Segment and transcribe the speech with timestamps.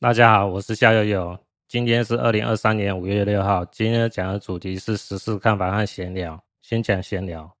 [0.00, 1.36] 大家好，我是夏悠悠。
[1.66, 3.64] 今天是二零二三年五月六号。
[3.64, 6.40] 今天讲的主题是时事看法和闲聊。
[6.62, 7.52] 先讲闲聊。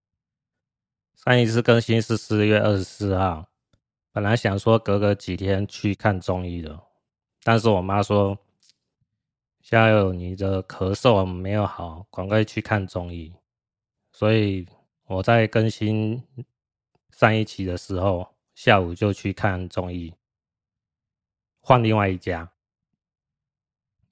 [1.16, 3.44] 上一次更新是四月二十四号。
[4.12, 6.80] 本来想说隔个几天去看中医的，
[7.42, 8.38] 但是我妈说
[9.60, 13.34] 夏悠悠你的咳嗽没有好，赶快去看中医。
[14.12, 14.64] 所以
[15.08, 16.22] 我在更新
[17.10, 18.24] 上一期的时候，
[18.54, 20.14] 下午就去看中医。
[21.68, 22.50] 换另外一家，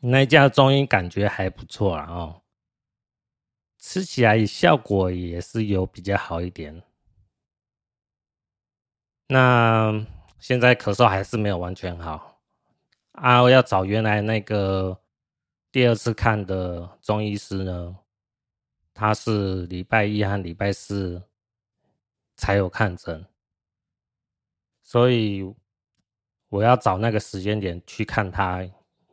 [0.01, 2.43] 那家中医感觉还不错啊哦，
[3.79, 6.83] 吃起来效果也是有比较好一点。
[9.29, 10.07] 那
[10.39, 12.43] 现在咳嗽还是没有完全好
[13.13, 15.01] 啊，我要找原来那个
[15.73, 17.97] 第二次看的中医师呢，
[18.93, 21.23] 他是礼拜一和礼拜四
[22.37, 23.25] 才有看诊，
[24.83, 25.55] 所以。
[26.49, 28.65] 我要找那个时间点去看他，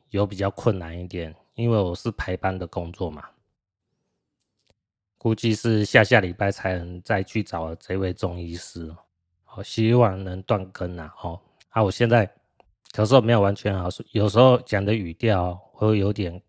[0.09, 3.28] 有比较困难一点，因为我是排班的工作嘛。
[5.17, 8.94] 估计是下下礼拜才能再去找这位中医师。
[9.44, 11.14] 好，希望能断更啊！
[11.22, 12.28] 哦，啊，我现在
[12.92, 16.42] 咳嗽没有完全好，有时候讲的语调会有点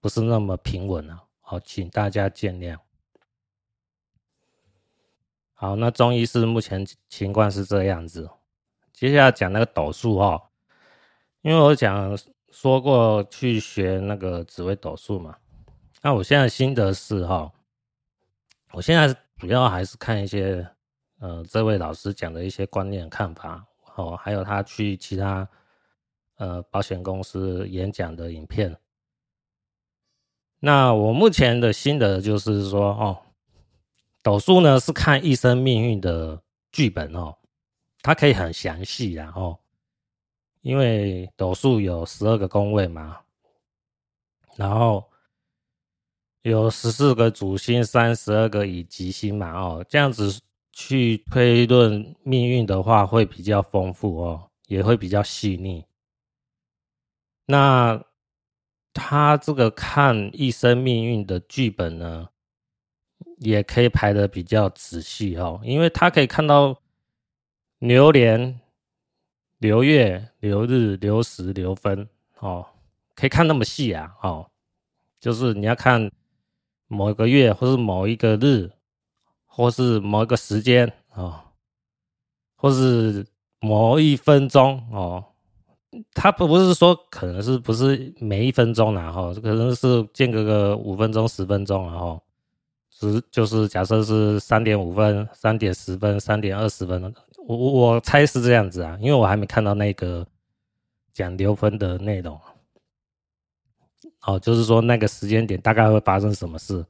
[0.00, 1.22] 不是那么平稳啊。
[1.40, 2.78] 好，请大家见谅。
[5.54, 8.28] 好，那中医师目前情况是这样子。
[9.02, 10.40] 接下来讲那个斗数哈，
[11.40, 12.16] 因为我讲
[12.52, 15.36] 说过去学那个紫微斗数嘛，
[16.02, 17.50] 那我现在心得是哈，
[18.70, 20.64] 我现在主要还是看一些
[21.18, 25.48] 呃这位老师讲的一些观念看法哦，还有他去其他
[26.36, 28.78] 呃保险公司演讲的影片。
[30.60, 33.18] 那我目前的心得就是说哦，
[34.22, 37.36] 斗数呢是看一生命运的剧本哦。
[38.02, 39.56] 它可以很详细，然后，
[40.62, 43.20] 因为斗数有十二个宫位嘛，
[44.56, 45.08] 然后
[46.42, 50.40] 有十四个主星，三十二个乙级星嘛，哦，这样子
[50.72, 55.86] 去推论命运的话，会比较丰富哦，也会比较细腻。
[57.46, 58.04] 那
[58.92, 62.28] 他这个看一生命运的剧本呢，
[63.38, 66.81] 也可以排的比较仔细哦，因为他可以看到。
[67.82, 68.60] 流年、
[69.58, 72.64] 流月、流日、流时、流分，哦，
[73.16, 74.48] 可以看那么细啊，哦，
[75.18, 76.08] 就是你要看
[76.86, 78.70] 某一个月，或是某一个日，
[79.46, 81.40] 或是某一个时间，哦，
[82.54, 83.26] 或是
[83.58, 85.24] 某一分钟，哦，
[86.14, 92.22] 它不不是说可能是不是每一分钟啦，哈，可能是间隔个五分钟、十分钟，然后
[92.90, 97.12] 是就是假设是三点五分、三点十分、三点二十分。
[97.46, 100.26] 我我我猜是这样子啊，因为我还没看到那个
[101.12, 102.40] 讲流分的内容。
[104.22, 106.86] 哦，就是说那个时间点大概会发生什么事，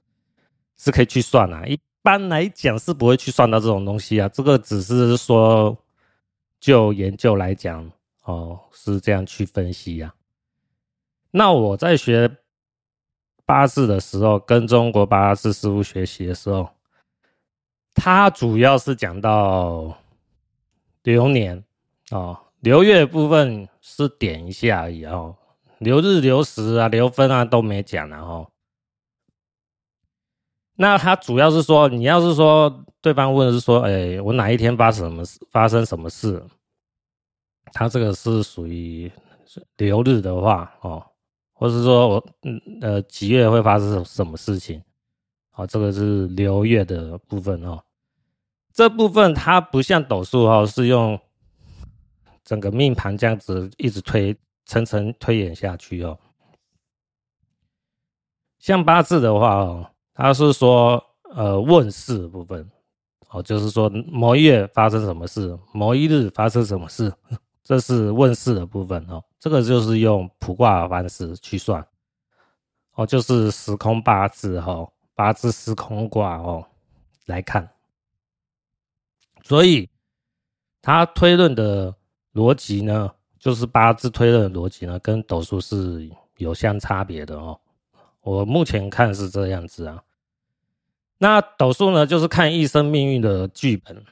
[0.76, 1.64] 是可以去算啊。
[1.66, 5.74] 一般来讲是不会去算到这种东西啊，这个只是说
[6.60, 7.90] 就研究来讲，
[8.24, 10.14] 哦，是这样去分析呀。
[11.30, 12.30] 那我在学
[13.46, 16.68] 八字的时候，跟中国八字师傅学习的时候，
[17.94, 19.96] 他主要是讲到。
[21.02, 21.64] 流年
[22.10, 25.36] 哦，流月部分是点一下而已哦，
[25.78, 28.48] 流日、流时啊、流分啊都没讲然后。
[30.74, 35.38] 那他主要是说，你要是说对方问的是说，哎、我哪一天发生什么事？
[35.50, 36.42] 发生什么事？
[37.72, 39.10] 他这个是属于
[39.76, 41.04] 流日的话哦，
[41.52, 44.82] 或是说我嗯呃几月会发生什么事情？
[45.54, 47.82] 哦，这个是流月的部分哦。
[48.72, 51.18] 这部分它不像斗数哦，是用
[52.44, 56.18] 整个命盘这样子一直推层层推演下去哦。
[58.58, 61.02] 像八字的话哦，它是说
[61.34, 62.70] 呃问事的部分
[63.30, 67.12] 哦，就是说某月发生什么事，某一日发生什么事，
[67.62, 69.22] 这是问事的部分哦。
[69.38, 71.84] 这个就是用卜卦的方式去算
[72.94, 76.64] 哦，就是时空八字哈，八字时空卦哦
[77.26, 77.68] 来看。
[79.44, 79.90] 所以，
[80.80, 81.94] 他推论的
[82.32, 87.60] 逻辑呢，就是八字推论的逻辑呢，跟斗数是有相差别的哦。
[88.20, 90.04] 我目前看是这样子啊。
[91.18, 94.04] 那斗数呢，就是看一生命运的剧本。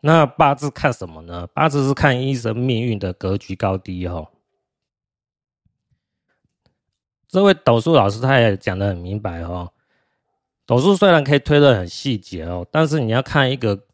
[0.00, 1.46] 那八字看什么呢？
[1.48, 4.28] 八字是看一生命运的格局高低哦。
[7.28, 9.72] 这位斗数老师他也讲得很明白哦。
[10.64, 13.84] 斗数虽然可以推论很细节哦，但是你要看一个。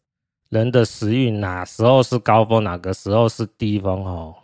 [0.50, 4.04] 人的时运哪时候是高峰，哪个时候是低峰？
[4.04, 4.34] 哦，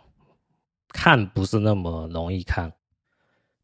[0.89, 2.71] 看不是那么容易看。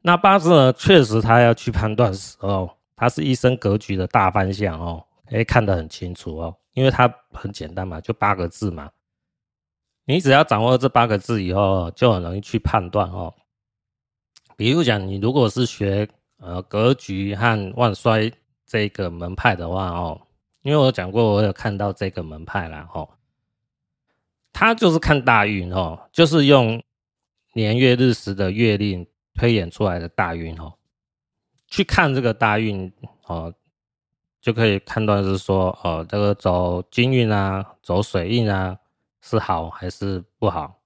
[0.01, 8.91] 那八字呢，确实他要去判断时候，它是一生格局的大方向哦，可以看得很清楚哦，因为它很简单嘛，就八个字嘛。
[10.03, 13.33] 你只要掌握这八个字以后，就很容易去判断哦。
[14.57, 16.05] 比如讲，你如果是学
[16.39, 18.29] 呃格局和旺衰
[18.65, 20.19] 这个门派的话哦，
[20.63, 23.07] 因为我讲过，我有看到这个门派啦哦，
[24.51, 26.81] 他就是看大运哦，就是用
[27.53, 29.05] 年月日时的月令
[29.35, 30.73] 推演出来的大运哦，
[31.67, 32.91] 去看这个大运
[33.27, 33.53] 哦，
[34.41, 38.79] 就可以判断是说哦，这个走金运啊，走水运啊。
[39.25, 40.81] 是好还是不好？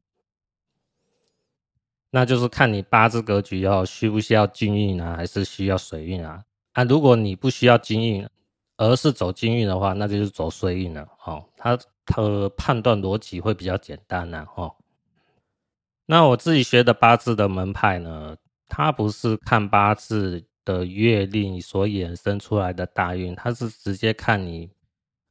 [2.12, 6.44] 那就是看你八字格局要需不需要金运啊，还是需要水运啊？
[6.74, 8.30] 啊，如果你不需要金运，
[8.78, 11.08] 而是走金运的话，那就是走水运了。
[11.26, 14.46] 哦，它的判断逻辑会比较简单呐。
[14.56, 14.74] 哦，
[16.06, 18.38] 那我自己学的八字的门派呢，
[18.70, 24.70] 它不是看八字的月令所衍生出来的大运，它是直接看你。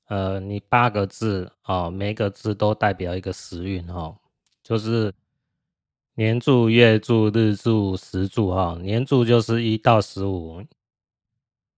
[0.09, 4.17] 呃，你八个字哦，每个字都代表一个时运哦，
[4.63, 5.13] 就是
[6.15, 8.79] 年柱、月柱、日柱、时柱哈。
[8.81, 10.63] 年柱就是一到十五，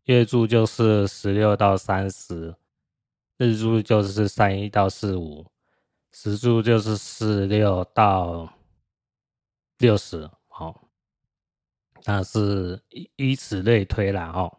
[0.09, 2.55] 月柱就是十六到三十，
[3.37, 5.45] 日柱就是三一到四五，
[6.13, 8.51] 时柱就是四六到
[9.77, 10.31] 六十。
[10.47, 10.81] 好，
[12.07, 14.57] 那是以以此类推啦哦。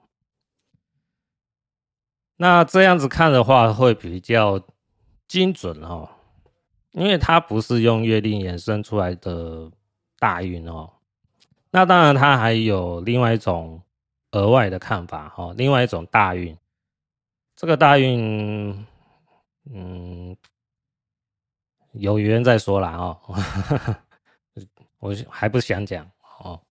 [2.38, 4.63] 那这样子看的话，会比较
[5.28, 6.07] 精准哦，
[6.92, 9.72] 因为它不是用月令衍生出来的
[10.19, 10.94] 大运哦。
[11.72, 13.81] 那当然，它还有另外一种
[14.31, 16.58] 额外的看法哈，另外一种大运。
[17.56, 18.86] 这个大运，
[19.72, 20.36] 嗯，
[21.94, 23.20] 有缘再说啦哦，
[25.00, 26.10] 我还不想讲
[26.40, 26.62] 哦。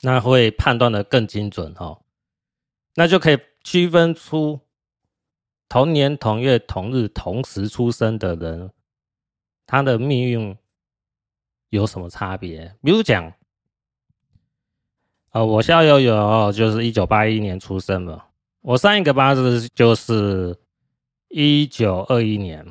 [0.00, 2.02] 那会判断的更精准哦，
[2.94, 3.38] 那就可以。
[3.64, 4.60] 区分出
[5.68, 8.72] 同年同月同日同时出生的人，
[9.66, 10.56] 他的命运
[11.68, 12.74] 有什么差别？
[12.82, 13.30] 比如讲，
[15.30, 18.20] 呃，我校友有就是一九八一年出生的，
[18.60, 20.56] 我上一个八字就是
[21.28, 22.66] 一九二一年，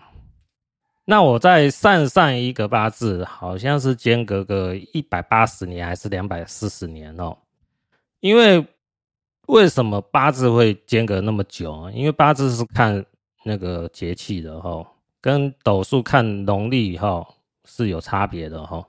[1.05, 7.37] 那我在上上一个八字好像是间隔个一百八十年还是两百四十年哦，
[8.19, 8.65] 因为。
[9.47, 11.89] 为什么八字会间隔那么久啊？
[11.91, 13.05] 因为八字是看
[13.45, 14.85] 那个节气的哈，
[15.21, 17.25] 跟斗数看农历哈
[17.63, 18.85] 是有差别的哈。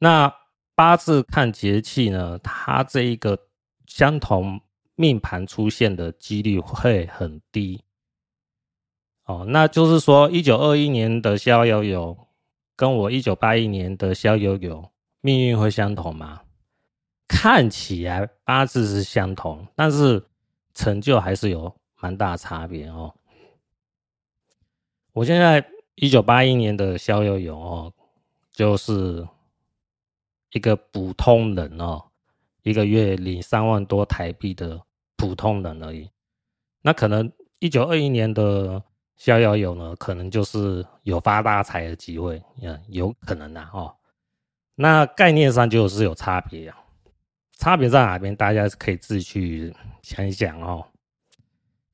[0.00, 0.34] 那
[0.78, 3.36] 八字看节气呢，它这一个
[3.84, 4.60] 相同
[4.94, 7.82] 命盘出现的几率会很低。
[9.24, 12.16] 哦，那就是说，一九二一年的肖友友
[12.76, 14.88] 跟我一九八一年的肖友友
[15.20, 16.42] 命运会相同吗？
[17.26, 20.24] 看起来八字是相同，但是
[20.74, 23.12] 成就还是有蛮大差别哦。
[25.12, 27.92] 我现在一九八一年的肖友友哦，
[28.52, 29.26] 就是
[30.52, 32.02] 一个普通人哦，
[32.62, 34.80] 一个月领三万多台币的
[35.16, 36.10] 普通人而已。
[36.82, 38.82] 那可能一九二一年的
[39.16, 43.94] 逍遥游呢，可能就是有发大财的机会，嗯，有可能的哦。
[44.74, 46.78] 那概念上就是有差别啊。
[47.58, 48.36] 差别在哪边？
[48.36, 50.86] 大家可以自己去想一想哦。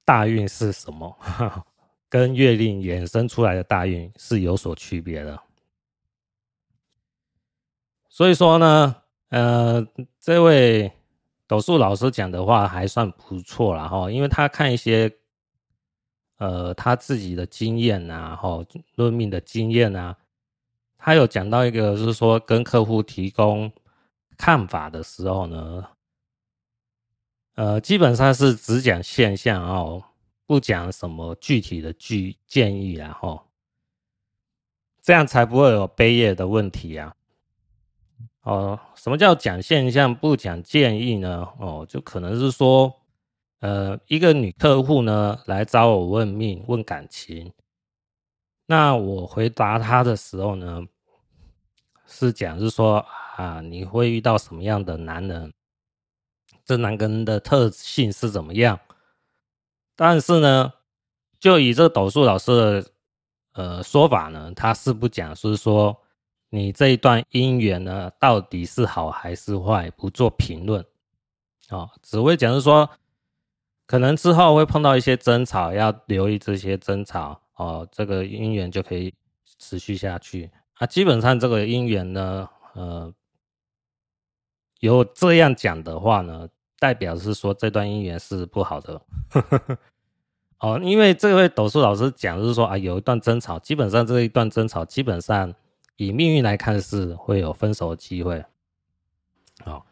[0.05, 1.17] 大运是什么？
[2.11, 5.43] 跟月令衍生出来的大运是有所区别的。
[8.15, 8.95] 所以说呢，
[9.31, 9.85] 呃，
[10.21, 10.93] 这位
[11.49, 15.13] 斗数老师讲的话还算不错啦哈，因为他看一些
[16.39, 20.17] 呃他自己的经验啊，哈，论命的经验啊，
[20.97, 23.73] 他有讲到一个，就是说跟客户提供。
[24.37, 25.85] 看法的时候呢，
[27.55, 30.03] 呃，基本上是只讲现象哦，
[30.47, 33.43] 不讲什么具体的具建议啊，吼，
[35.03, 37.15] 这样才不会有悲业的问题啊。
[38.45, 41.47] 哦，什么叫讲现象不讲建议呢？
[41.59, 42.95] 哦，就可能是说，
[43.61, 47.53] 呃，一个女客户呢来找我问命问感情，
[48.67, 50.83] 那我回答她的时候呢，
[52.07, 53.05] 是讲是说。
[53.37, 55.53] 啊，你会遇到什么样的男人？
[56.65, 58.79] 这男人的特性是怎么样？
[59.97, 60.73] 但是呢，
[61.41, 62.91] 就以这个斗数老师的
[63.55, 66.01] 呃说法呢，他是不讲，是说
[66.55, 70.87] 你这一段姻缘呢，到底是好还是坏，不做评论
[71.71, 72.89] 哦，只会讲是说，
[73.89, 79.13] 可能之后会碰到一些争吵，要留意这些争吵哦，这个姻缘就可以
[79.59, 80.87] 持续下去啊。
[80.87, 83.13] 基本上这个姻缘呢，呃，
[84.79, 89.03] 有这样讲的话呢，代表是说这段姻缘是不好的。
[90.61, 95.53] 哦，因为这位斗数老师讲的是说啊，有一段争吵，基本上这一段争吵，基本上
[95.97, 98.45] 以命运来看是会有分手的机会。
[99.65, 99.83] 哦，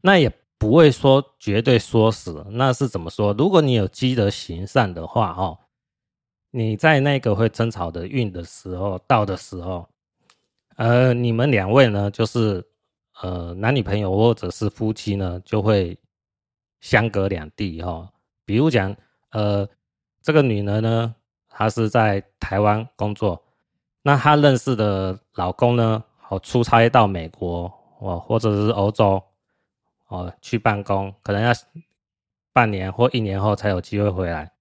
[0.00, 3.32] 那也不会说绝对说死，那是怎么说？
[3.34, 5.58] 如果你有积德行善的话，哦，
[6.50, 9.88] 你在那个会争吵的运的时候到的时候，
[10.76, 12.64] 呃，你们两位呢，就是
[13.20, 15.98] 呃男女朋友或者是夫妻呢，就会
[16.80, 18.08] 相隔两地哈、哦。
[18.44, 18.96] 比如讲，
[19.30, 19.68] 呃。
[20.24, 21.16] 这个女人呢，
[21.48, 23.42] 她是在台湾工作，
[24.02, 29.22] 那她认识的老公呢，哦，出差到美国哦，或者是欧洲
[30.08, 31.52] 哦，去办公，可能要
[32.52, 34.52] 半年或一年后才有机会回来。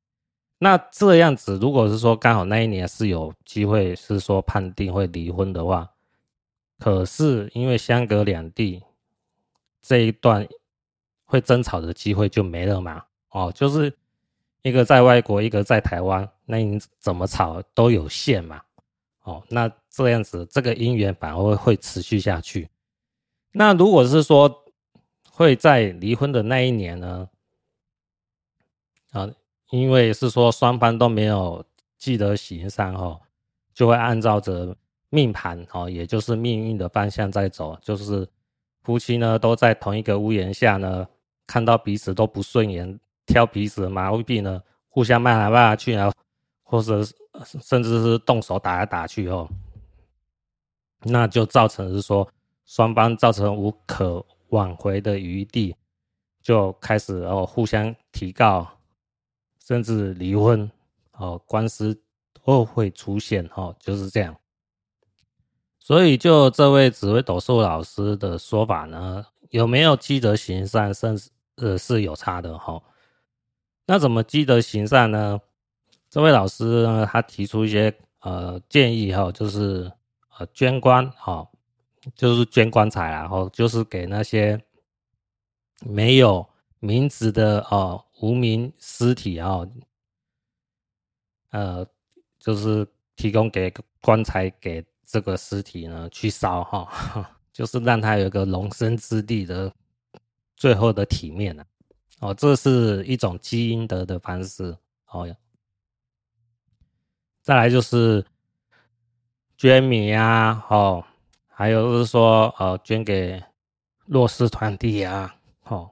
[0.59, 5.89] 那这样子，如果是说刚好那一年是有机会是说判定会离婚的话，
[6.79, 8.83] 可是因为相隔两地，
[9.81, 10.47] 这一段
[11.25, 13.03] 会争吵的机会就没了嘛？
[13.31, 13.95] 哦，就是。
[14.63, 18.61] 一个在外国，一个在台湾，那你怎么吵都有限嘛？
[19.23, 22.69] 哦，那这样子，这个姻缘反而会持续下去。
[23.51, 24.63] 那如果是说
[25.29, 27.29] 会在离婚的那一年呢？
[29.11, 29.29] 啊，
[29.69, 31.63] 因为是说双方都没有
[31.97, 33.19] 积德行善哦，
[33.73, 34.75] 就会按照着
[35.09, 38.27] 命盘哦，也就是命运的方向在走，就是
[38.83, 41.07] 夫妻呢都在同一个屋檐下呢，
[41.45, 42.99] 看到彼此都不顺眼。
[43.27, 46.11] 挑彼此的毛病呢，互相骂来骂去啊，
[46.63, 47.01] 或者
[47.45, 49.49] 甚至是动手打来打去哦，
[51.03, 52.27] 那就造成是说
[52.65, 55.75] 双方造成无可挽回的余地，
[56.41, 58.67] 就开始哦互相提告，
[59.63, 60.69] 甚至离婚
[61.13, 62.01] 哦，官司
[62.43, 64.35] 都会出现哦，就是这样。
[65.79, 72.81] 所以就这位紫微斗数老师的说法呢，有没有积德行善，甚至呃是有差的哈。
[73.87, 75.41] 那怎么积德行善呢？
[76.11, 79.89] 这位老师呢，他提出一些呃建议哈，就是
[80.37, 81.49] 呃捐棺哈，
[82.13, 84.61] 就是捐棺材，然后就是给那些
[85.85, 86.45] 没有
[86.79, 89.65] 名字的哦无名尸体啊，
[91.51, 91.87] 呃，
[92.37, 99.73] 就是提供给棺材给这个尸体呢去烧哈， 就是让他有一个容身之地的
[100.57, 101.63] 最后的体面呢。
[102.19, 104.75] 哦，这是一种积阴德的方式。
[105.13, 105.27] 哦，
[107.41, 108.23] 再来就是
[109.57, 111.03] 捐米啊，哦，
[111.47, 113.43] 还有就是说，呃，捐给
[114.05, 115.89] 弱势团体啊，哦，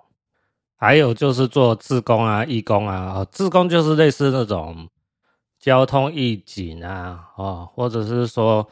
[0.75, 4.87] 还有就是做志工啊、义工啊，哦，志工就是类似那种
[5.59, 8.69] 交通义警啊，哦，或者是说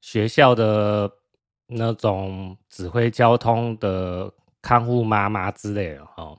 [0.00, 1.10] 学校的
[1.66, 6.38] 那种指挥交通的看护妈妈之类的，哦。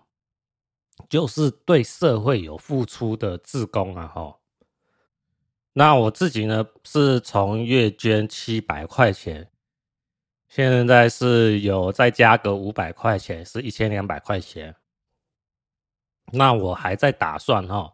[1.09, 4.39] 就是对社会有付出的志工啊，吼。
[5.73, 9.51] 那我自己呢，是从月捐七百块钱，
[10.47, 14.75] 现在是有再加个五百块钱，是一千两百块钱。
[16.31, 17.91] 那我还在打算哈，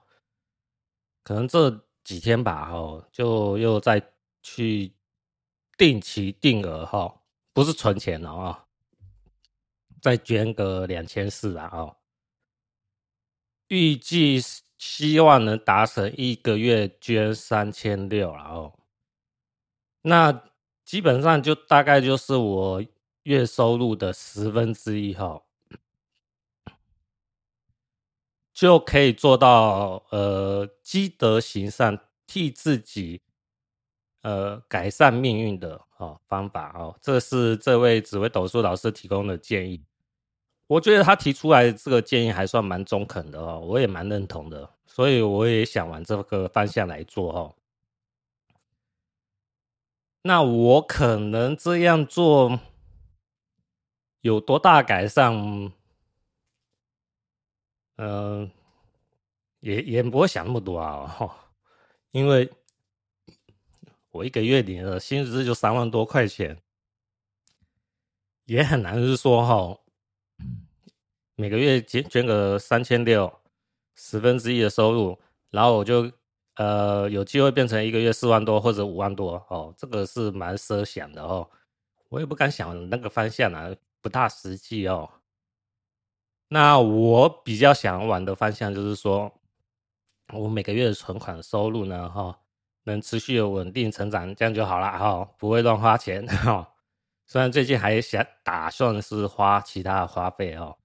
[1.24, 1.70] 可能这
[2.04, 4.02] 几天吧，哈，就又再
[4.42, 4.94] 去
[5.78, 7.22] 定期定额哈，
[7.54, 8.66] 不是存钱了啊，
[10.02, 11.96] 再捐个两千四啊，哦。
[13.70, 18.80] 预计是希望能达成一个月捐三千六，然后
[20.02, 20.46] 那
[20.86, 22.84] 基本上就大概就是我
[23.24, 25.44] 月收入的十分之一哈，
[28.54, 33.22] 就可以做到呃积德行善，替自己
[34.22, 39.84] 呃改善命运的哦方法哦，这是这位紫薇斗数老师提供的建议。
[40.70, 47.56] 我觉得他提出来这个建议还算蛮中肯的哦，我也蛮认同的，所以我也想往这个方向来做哦。
[50.22, 52.60] 那我可能这样做
[54.22, 55.74] 有多大改善？
[57.96, 58.52] 嗯、
[59.62, 61.36] 也也不会想那么多啊，
[62.12, 62.48] 因为
[64.12, 66.62] 我一个月领的薪资就三万多块钱，
[68.46, 69.79] 也很难是说哈。
[71.40, 73.32] 每个月捐捐个三千六，
[73.96, 75.18] 十分之一的收入，
[75.52, 76.12] 然后我就
[76.56, 81.50] 呃有机会变成一个月四万多或者五万多哦，这个是蛮奢想的哦，
[82.10, 85.10] 我也不敢想那个方向啊，不大实际哦。
[86.50, 89.32] 那我比较想往的方向就是说，
[90.34, 92.38] 我每个月的存款收入呢哈，
[92.84, 96.70] 能持续的稳定成长，这样就好了哈，不会乱花钱哈。
[97.28, 100.76] 虽然最近还想打算是花其他的花费哦，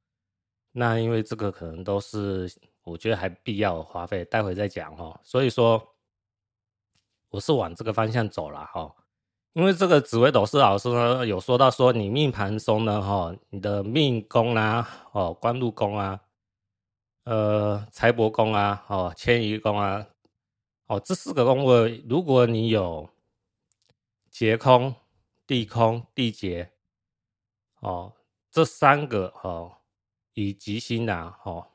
[0.77, 2.53] 那因为这个可能都是
[2.83, 5.19] 我觉得还必要花费，待会再讲哦。
[5.23, 5.95] 所以说
[7.31, 8.95] 我是往这个方向走了哈，
[9.53, 16.21] 因为这个紫微斗士老师呢有说到说你命盘中呢哈，你的命宫啊哦，官禄宫啊，
[17.25, 20.07] 呃财帛宫啊哦，迁移宫啊
[20.87, 23.09] 哦，这四个宫位如果你有
[24.31, 24.95] 劫空。
[25.47, 26.73] 地空、地劫，
[27.81, 28.15] 哦，
[28.51, 29.77] 这三个哦，
[30.35, 31.67] 以吉星啊，哦，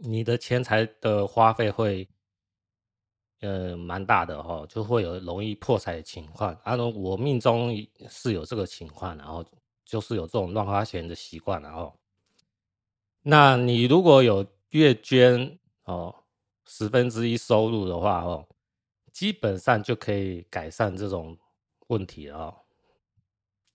[0.00, 2.08] 你的钱财的花费会，
[3.40, 6.54] 呃，蛮大的、哦，就会有容易破财的情况。
[6.62, 7.74] 啊，我命中
[8.08, 9.44] 是有这个情况，然后
[9.84, 11.98] 就是有这种乱花钱的习惯，然后，
[13.22, 16.14] 那你如果有月捐哦
[16.66, 18.46] 十分之一收入的话，哦，
[19.12, 21.36] 基本上就可以改善这种。
[21.88, 22.62] 问题哦，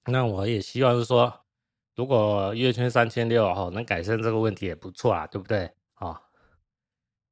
[0.06, 1.32] 那我也希望是说，
[2.00, 5.70] 如果月捐三千六哈，能改善这个问题也不错啊，对不对？
[5.96, 6.22] 啊，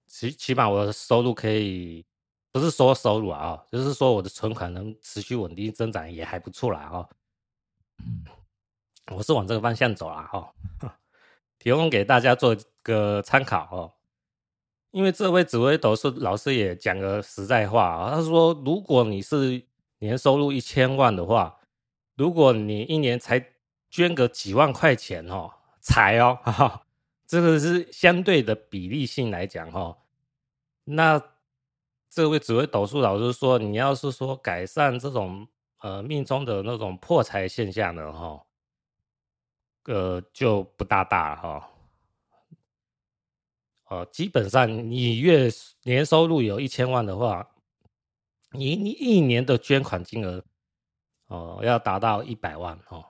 [0.08, 2.06] 起起码我的收入可以，
[2.52, 7.10] 不是说收入啊，就是说我的存款能持续稳定增长也还不错啦哈。
[9.16, 10.54] 我是往这个方向走了哈，
[11.58, 13.94] 提供给大家做个参考哦。
[14.92, 19.66] 因为这位紫微斗数老师也讲个实在话啊，他说如果你是
[20.00, 21.58] 年收入一千万的话，
[22.16, 23.40] 如果你一年才
[23.98, 26.38] 捐个几万块钱哦，才哦，
[27.26, 29.98] 这个是相对的比例性来讲哦。
[30.84, 31.20] 那
[32.08, 35.48] 这位紫微斗数老师说，你要是说改善这种
[35.80, 38.46] 呃命中的那种破财现象的哈，
[39.86, 41.70] 呃就不大大了哈。
[43.86, 45.50] 呃，基本上你月
[45.82, 47.50] 年收入有一千万的话。
[48.52, 50.44] 你你一年的捐款金额
[51.26, 53.04] 哦，要达到一百万哦，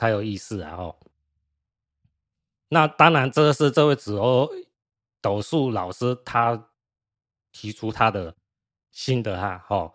[0.00, 0.76] 才有意思啊！
[0.76, 0.96] 哦，
[2.68, 4.50] 那当然，这个是这位紫欧
[5.20, 6.70] 斗数老师他
[7.52, 8.34] 提出他的
[8.90, 9.92] 心得哈，哦，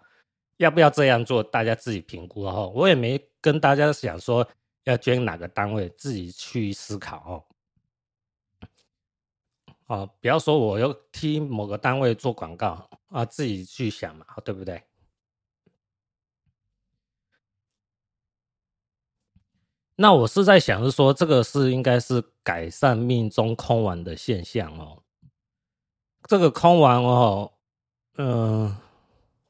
[0.57, 2.71] 要不要这样做，大家自己评估哦。
[2.75, 4.47] 我也没跟大家想说
[4.83, 7.33] 要捐哪个单位，自己去思考哦。
[9.87, 14.83] 哦，不要说我要替某个单位做广告啊，自己去想嘛，对不对？
[19.97, 25.01] 那我是在想，是说这个是应该是改善命中空亡的现象哦。
[26.27, 27.51] 这个空亡哦，
[28.17, 28.75] 嗯、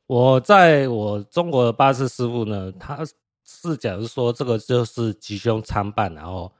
[0.05, 2.99] 我在我中国的八字师傅呢，他
[3.43, 6.53] 是讲说这个就是吉凶参半，然后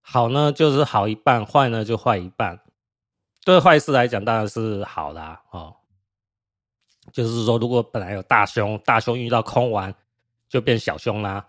[0.00, 2.58] 好呢就是好一半，坏呢就坏一半。
[3.44, 5.76] 对坏事来讲当然是好啦，哦，
[7.12, 9.92] 就是说如果本来有大凶，大凶遇到空亡，
[10.48, 11.46] 就变小凶啦。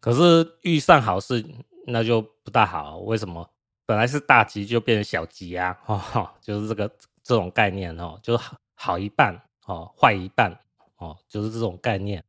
[0.00, 1.44] 可是遇上好事，
[1.86, 2.98] 那就不大好。
[2.98, 3.48] 为什么？
[3.84, 6.88] 本来是大吉，就变成小吉啊， 哦，就是这个
[7.22, 10.58] 这种概念哦，就是好好一半哦，坏一半
[10.96, 12.24] 哦，就是这种概念。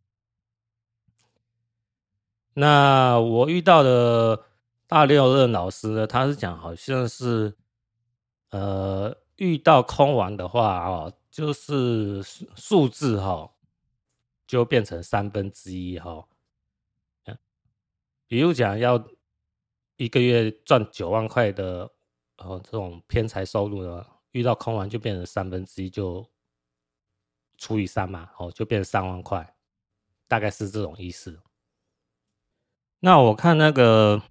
[2.54, 4.44] 那我遇到的
[4.88, 7.56] 大六壬老师呢，他是讲好像是。
[8.50, 12.24] 呃，遇到空亡的话哦，就是
[12.56, 13.52] 数字哈、哦，
[14.48, 16.26] 就变成三分之一哈。
[18.28, 19.04] 比如讲要
[19.96, 21.90] 一个月赚九万块的
[22.38, 26.30] 哦，这种偏财收入呢，遇到空亡就变成三分之一，就
[27.58, 29.56] 除以三嘛，哦，就变成三万块，
[30.28, 31.40] 大概是这种意思。
[33.00, 34.22] 那我看那个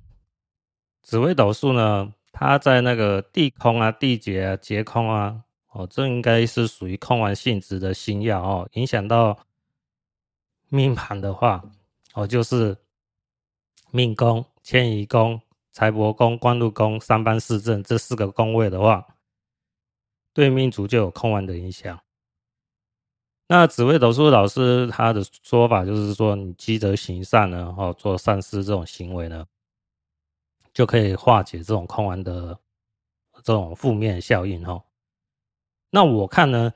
[1.03, 2.13] 紫微斗数呢。
[2.39, 9.39] 它在那个地空啊、地劫啊、劫空啊，哦，这应该是属于空亡性质的星曜哦，影响到
[10.69, 11.65] 命盘的话，
[12.13, 12.77] 哦，就是
[13.97, 15.41] 命宫、迁移宫、
[15.73, 19.07] 财帛宫、官禄宫、三班四正这四个宫位的话，
[20.35, 21.99] 对命主就有空亡的影响。
[23.49, 29.47] 那紫微斗数老师他的说法就是说，你积德行善呢，哦，做善事这种行为呢。
[30.75, 32.59] 就可以化解这种空亡的
[33.43, 34.83] 这种负面效应哦。
[35.89, 36.75] 那我看呢，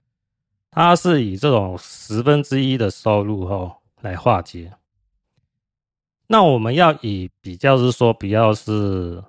[0.70, 4.72] 他是以这种十分之一的收入哦来化解。
[6.33, 9.21] 那我们要以比较是说，比较是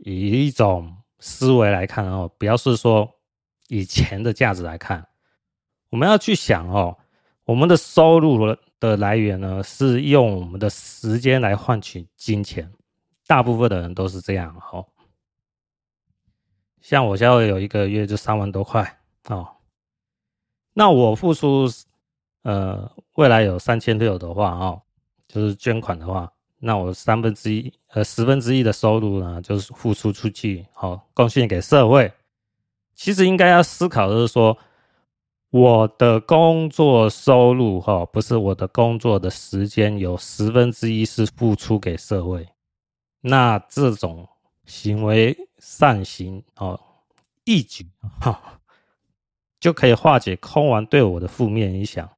[0.00, 3.10] 以一种思维来看哦，不要是说
[3.68, 5.08] 以钱的价值来看，
[5.88, 6.98] 我们要去想哦，
[7.46, 12.70] 我们的收入的来源呢，是用我们的时间来换取金钱。
[13.26, 14.86] 大部分的人都是这样哦，
[16.82, 19.48] 像我现在有一个月就三万多块哦，
[20.74, 21.66] 那我付出，
[22.42, 24.82] 呃，未来有三千六的话，哦，
[25.28, 32.12] 就是捐款的话，那我三分之一，呃，十分之一的收入呢，就是付出出去，好，哦，贡献给社会。
[32.94, 34.56] 其实应该要思考的是说，
[35.50, 42.48] 我的工作收入，哈，不是我的工作的时间有十分之一是付出给社会，
[43.20, 44.26] 那这种
[44.64, 46.80] 行为善行，哦，
[47.44, 47.86] 义举，
[48.20, 48.60] 哈，
[49.60, 52.08] 就可以化解空丸对我的负面影响，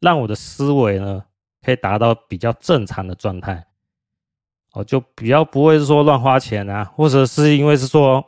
[0.00, 1.24] 让我的思维呢，
[1.64, 3.66] 可以达到比较正常的状态，
[4.72, 8.24] 哦，就比较不会是说乱花钱啊，或者是因为是说。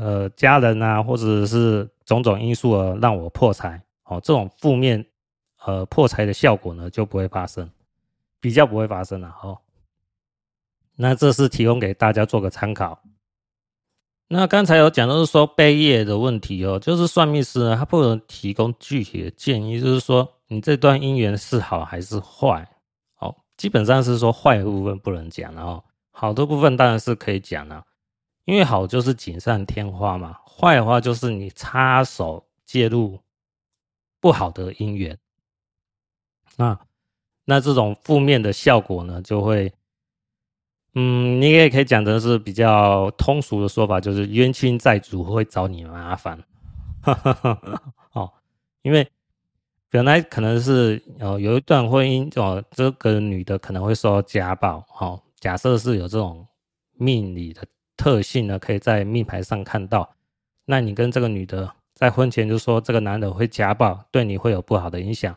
[0.00, 5.06] 呃，家人啊，或者是种种因素而让我破财，哦，这种负面
[5.64, 7.70] 呃破财的效果呢就不会发生，
[8.40, 9.56] 比较不会发生了哦。
[10.96, 13.00] 那这是提供给大家做个参考。
[14.26, 22.68] 那刚才有讲到是说背业的问题哦，就是算命师呢他不能提供具体的建议，就是说你这段姻缘是好还是坏，
[23.18, 27.84] 哦，基本上是说坏的部分不能讲了哦，好的部分当然是可以讲了。
[28.44, 33.18] 因为好就是锦上添花嘛，坏的话就是你插手介入
[34.20, 35.18] 不好的姻缘，
[36.56, 36.78] 那
[37.44, 39.72] 那这种负面的效果呢，就会，
[40.94, 46.40] 嗯，你也可以讲的是比较通俗的说法，就是冤亲债主会找你麻烦，
[48.14, 48.32] 哦，
[48.82, 49.10] 因为
[49.90, 56.46] 本来可能是哦有一段婚姻哦，这个女的可能会受到家暴，哦，假设是有这种
[56.92, 57.62] 命理的。
[57.98, 60.14] 特性呢，可以在命盘上看到。
[60.66, 65.34] 那你跟这个女的在婚前就说这个男的会家暴，对你会有不好的影响。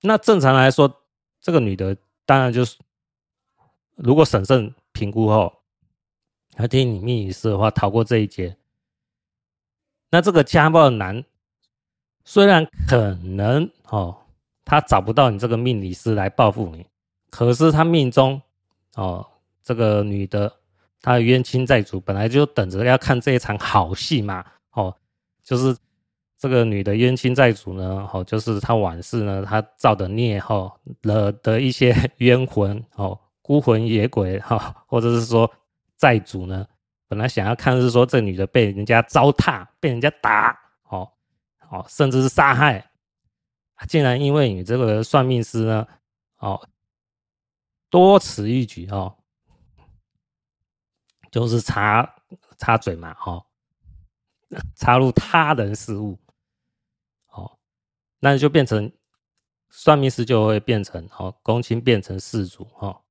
[0.00, 1.02] 那正常来说，
[1.40, 2.76] 这个女的当然就是，
[3.94, 5.60] 如果审慎评估后，
[6.56, 8.56] 还听你命理师的话，逃过这一劫。
[10.10, 11.24] 那这个家暴男，
[12.24, 14.16] 虽然可能哦，
[14.64, 16.86] 他找不到你这个命理师来报复你，
[17.30, 18.40] 可是他命中
[18.96, 19.26] 哦，
[19.62, 20.52] 这个女的。
[21.06, 24.96] 她的冤亲债主本来就等着要看这一场好戏嘛，哦，
[25.42, 25.76] 就是
[26.38, 35.50] 这个女的冤亲债主呢，哦，就是她往事呢，她造的孽，哈，惹的一些冤魂，哦，孤魂野鬼，哈，或者是说
[35.98, 36.64] 债主呢，
[37.06, 40.58] 本来想要看是说这女的被人家糟蹋，被人家打，
[41.74, 42.90] 哦，甚至是杀害，
[43.88, 45.86] 竟然因为你这个算命师呢，
[46.38, 46.68] 哦，
[47.90, 49.16] 多此一举，哦。
[51.30, 52.14] 就是插
[52.58, 53.44] 插嘴嘛，哦，
[54.78, 56.16] 插入他人事务，
[57.32, 57.58] 哦，
[58.20, 58.88] 那就变成
[59.68, 63.02] 算命师就会变成哦，公亲变成事主，哦，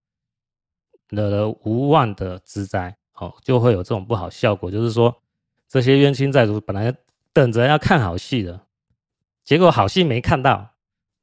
[1.09, 4.71] 惹了无妄的之灾，哦，就会有这种不好效果。
[4.71, 5.13] 就是说，
[5.67, 6.95] 这些冤亲债主本来
[7.33, 8.61] 等着要看好戏的，
[9.43, 10.75] 结果好戏没看到，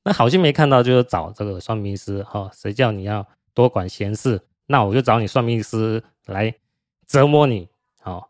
[0.02, 4.40] 那好戏没看到，就是找这个算命师，哦，谁叫你要多管闲事？
[4.66, 6.54] 那我就找你算命师来。
[7.06, 7.68] 折磨你，
[8.04, 8.24] 哦，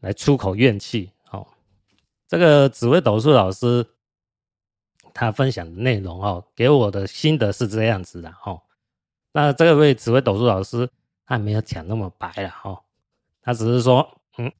[0.00, 1.46] 来出口怨气，哦，
[2.26, 3.86] 这个紫薇斗数老师
[5.14, 8.60] 他分享的内容，哦，给我的心得是这样子的，哦，
[9.32, 10.86] 那这位紫薇斗数老师
[11.24, 12.78] 他没有讲那么白了，哦，
[13.40, 14.52] 他只是说，嗯，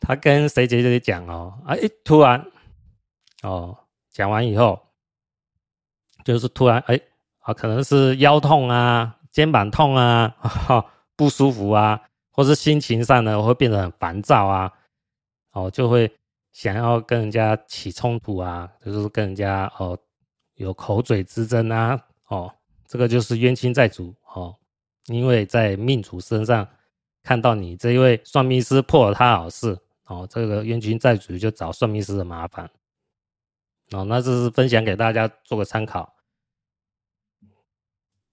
[0.00, 2.44] 他跟谁谁谁讲，哦，啊，一突然，
[3.42, 3.76] 哦，
[4.10, 4.80] 讲完以后，
[6.24, 7.00] 就是突然，哎，
[7.40, 10.84] 啊，可能是腰痛啊，肩膀痛啊， 哈，
[11.16, 12.00] 不舒服啊。
[12.30, 14.72] 或是心情上呢，会变得很烦躁啊，
[15.50, 16.08] 哦，就会
[16.52, 19.98] 想要跟人家起冲突啊，就是跟人家哦
[20.54, 22.54] 有口嘴之争啊，哦，
[22.86, 24.54] 这个就是冤亲债主哦，
[25.06, 26.64] 因为在命主身上
[27.24, 29.76] 看到你这一位算命师破了他好事
[30.08, 32.68] 哦，这个冤亲债主就找算命师的麻烦
[33.92, 36.14] 哦，那这是分享给大家做个参考。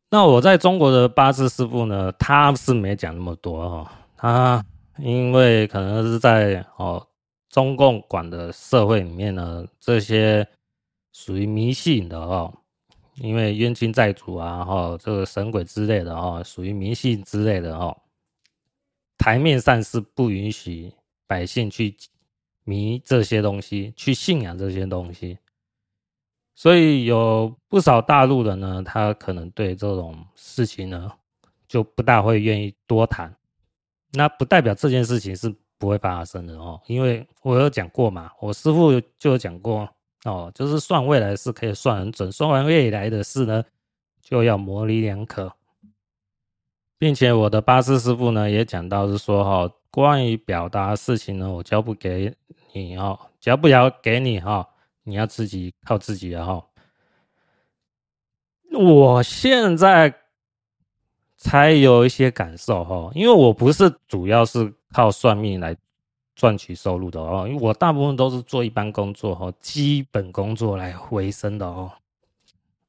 [0.09, 3.87] 那我在中国的八字师傅呢，他是没讲那么多哦。
[4.15, 4.63] 他
[4.97, 7.05] 因为可能是在哦
[7.49, 10.47] 中共管的社会里面呢，这些
[11.11, 12.53] 属于迷信的哦，
[13.15, 17.97] 因为冤亲债主啊，哈，这个神鬼之类的哦，属于迷信之类的哦。
[19.17, 20.93] 台面上是不允许
[21.27, 21.95] 百姓去
[22.63, 25.37] 迷这些东西，去信仰这些东西。
[26.53, 31.11] 所以有不少大陆人呢，他可能对这种事情呢，
[31.67, 33.35] 就不大会愿意多谈。
[34.13, 39.89] 那不代表这件事情是不会发生的哦，因为我有讲过嘛，我师傅就有讲过
[40.23, 43.61] 哦，就是算未来是可以算很准，算完未来的事呢，
[44.21, 45.51] 就要模棱两可，
[46.97, 52.35] 并且我的八字师傅呢也讲到是说哈，关于表达事情呢，我交不给
[52.73, 54.67] 你哦，交不了给你哈。
[55.03, 56.67] 你要自己靠自己了哈。
[58.73, 60.13] 我现在
[61.37, 65.73] 才有一些感受哈，因为我不是主要是靠算命来
[66.35, 71.89] 赚取收入的哦，因为我大部分都是做一般工作哈，基本工作来维生的哦。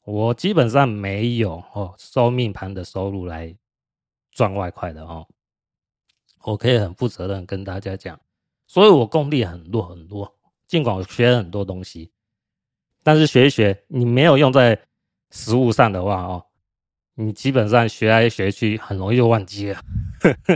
[0.02, 3.54] 我基本上没有哦收命盘的收入来
[4.32, 5.24] 赚外快的哦。
[6.46, 8.18] 我可以很负责任跟大家讲，
[8.68, 10.32] 所以我功力很弱很弱，
[10.68, 12.12] 尽管我学了很多东西，
[13.02, 14.80] 但是学一学你没有用在
[15.32, 16.46] 实物上的话哦，
[17.14, 19.80] 你基本上学来学去很容易就忘记了，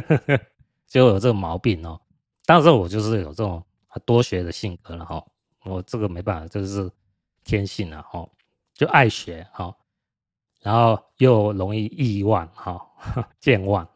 [0.86, 2.00] 就有这个毛病哦。
[2.46, 3.60] 但是我就是有这种
[4.04, 5.24] 多学的性格了哈，
[5.64, 6.88] 我这个没办法，这是
[7.42, 8.28] 天性了哈，
[8.74, 9.76] 就爱学哈，
[10.60, 12.80] 然后又容易意忘哈，
[13.40, 13.88] 健忘。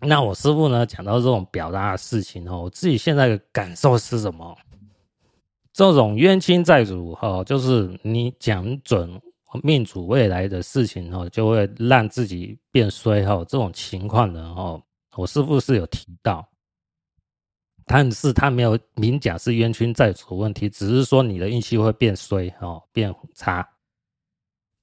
[0.00, 4.56] 那我师傅呢讲到这种表达的事情哦，我自己现在的感受是什么？
[5.72, 9.20] 这种冤亲债主哈，就是你讲准
[9.62, 13.36] 命主未来的事情哦，就会让自己变衰哈。
[13.48, 14.82] 这种情况呢哦。
[15.16, 16.48] 我师傅是有提到，
[17.84, 23.68] 但是他没有明讲是冤亲债主问题，只是说你的运气会变衰哦，变差。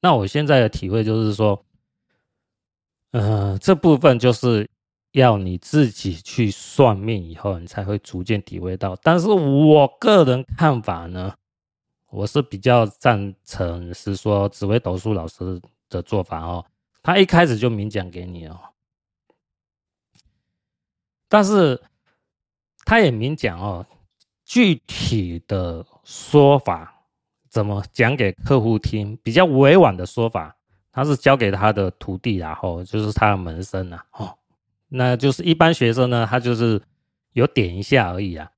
[0.01, 1.65] 那我现在的体会就是说，
[3.11, 4.69] 呃，这部分就是
[5.11, 8.95] 要你自己去算命以后，你才会逐渐体会到。
[9.01, 11.33] 但是我个人看法呢，
[12.09, 16.65] 我是比较赞成是说紫薇斗数老师的做法哦，
[17.01, 18.59] 他一开始就明讲给你哦。
[21.29, 21.81] 但是
[22.85, 23.85] 他也明讲哦，
[24.45, 27.03] 具体的说法
[27.49, 29.17] 怎么讲给客户听？
[29.23, 30.55] 比较委婉的说法，
[30.91, 34.37] 他是交给他的徒弟，然后就是他的门生呐，哦，
[34.89, 36.81] 那就是一般学生呢，他就是
[37.33, 38.51] 有点一下而已啊。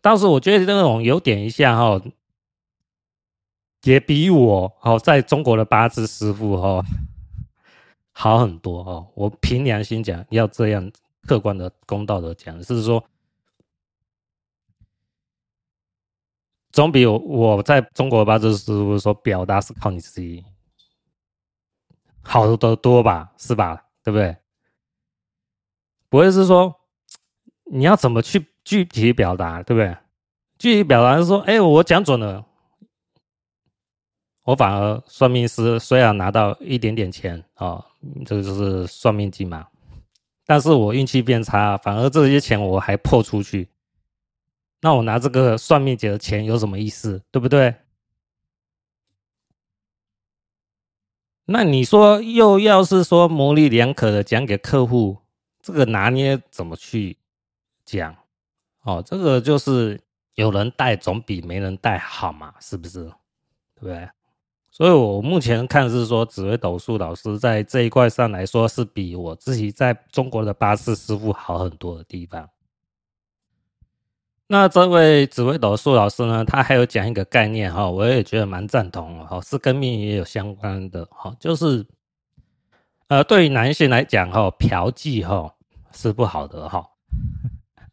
[0.00, 2.02] 但是我觉得这种有点一下哈，
[3.82, 6.84] 也比我哦在中国的八字师傅哈
[8.12, 9.12] 好很多哦。
[9.14, 10.90] 我凭良心讲，要这样。
[11.26, 13.04] 客观的、公道的讲，是说，
[16.72, 20.42] 总比我我在中国八字师傅说表达是靠你自己
[22.22, 23.30] 好得多吧？
[23.36, 23.84] 是吧？
[24.02, 24.34] 对不对？
[26.10, 26.74] 不会是说
[27.64, 29.96] 你要怎么去具体表达，对不对？
[30.58, 32.44] 具体表达是说，哎，我讲准了，
[34.42, 37.82] 我反而算命师虽然拿到一点点钱、哦，
[38.26, 39.66] 这个就是算命金嘛。
[40.44, 43.68] 但是我运气变差，反而这些钱我还破出去，
[44.80, 47.22] 那我拿这个算命姐的钱有什么意思？
[47.30, 47.76] 对不对？
[51.44, 55.18] 那你说又要是说模棱两可的讲给客户，
[55.62, 57.16] 这个拿捏怎么去
[57.84, 58.14] 讲？
[58.82, 60.00] 哦，这个就是
[60.34, 63.04] 有人带总比没人带好嘛，是不是？
[63.74, 64.08] 对不对？
[64.70, 72.48] 所以我目前看是说，紫微斗数老师在这一块上来说，是比我自己在中国的八字师傅好很多的地方。
[74.46, 81.84] 那这位紫微斗数老师呢，他还有讲一个概念哈，我也觉得蛮赞同哈，是跟命也有相关的哈，就是
[83.10, 85.52] 呃，对于男性来讲哈，嫖妓哈
[85.92, 86.88] 是不好的哈，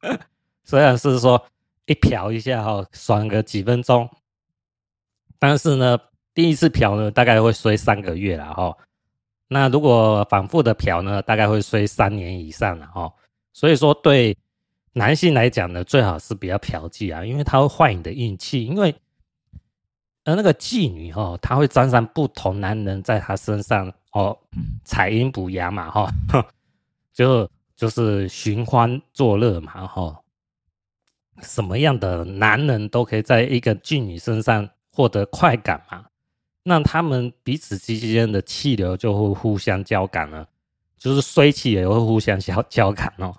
[0.63, 1.43] 虽然是说
[1.87, 4.09] 一嫖一下哈，爽个几分钟，
[5.37, 5.99] 但是呢。
[6.37, 8.77] 第一次嫖呢，大概会衰三个月了哈。
[9.47, 13.11] 那如果反复的嫖呢，大概会衰三年以上了哈。
[13.53, 14.37] 所以说，对
[14.93, 18.63] 男性来讲呢，最好是不要嫖妓啊，因为它会坏你的运气。
[18.63, 18.93] 因为
[20.25, 24.37] 而，那个妓女哈，她会沾上不同男人在她身上哦，
[24.83, 26.11] 采阴补阳嘛哈，
[27.13, 30.19] 就就是寻欢作乐嘛哈。
[31.43, 36.03] 什么样的男人都可以在一个妓女身上获得快感嘛。
[36.63, 40.47] 那他们彼此之间的气流就会互相交感了，
[40.97, 43.31] 就是衰气也会互相交交感哦。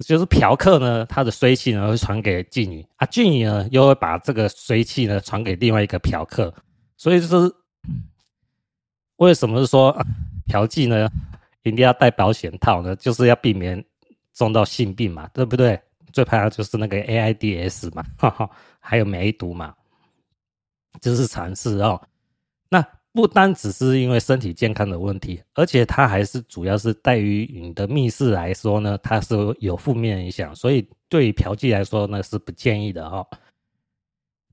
[0.00, 6.52] 就是嫖客呢，他的衰气呢会传给妓女啊，妓女呢又会把这个衰气呢传给另外一个嫖客，
[6.96, 7.54] 所以就是
[9.18, 9.96] 为什么是说
[10.46, 11.08] 嫖妓呢
[11.62, 12.96] 一定要戴保险套呢？
[12.96, 13.84] 就是要避免
[14.32, 15.80] 中到性病嘛，对不对？
[16.10, 18.50] 最怕的就是那个 AIDS 嘛，哈哈，
[18.80, 19.74] 还有梅毒嘛，
[21.00, 22.00] 这是常识哦。
[22.70, 33.26] 那不单只是因为身体健康的问题，而且它还是主要是对于你的密室来说呢，它是有负面影响，所以对于嫖妓来说呢是不建议的哦。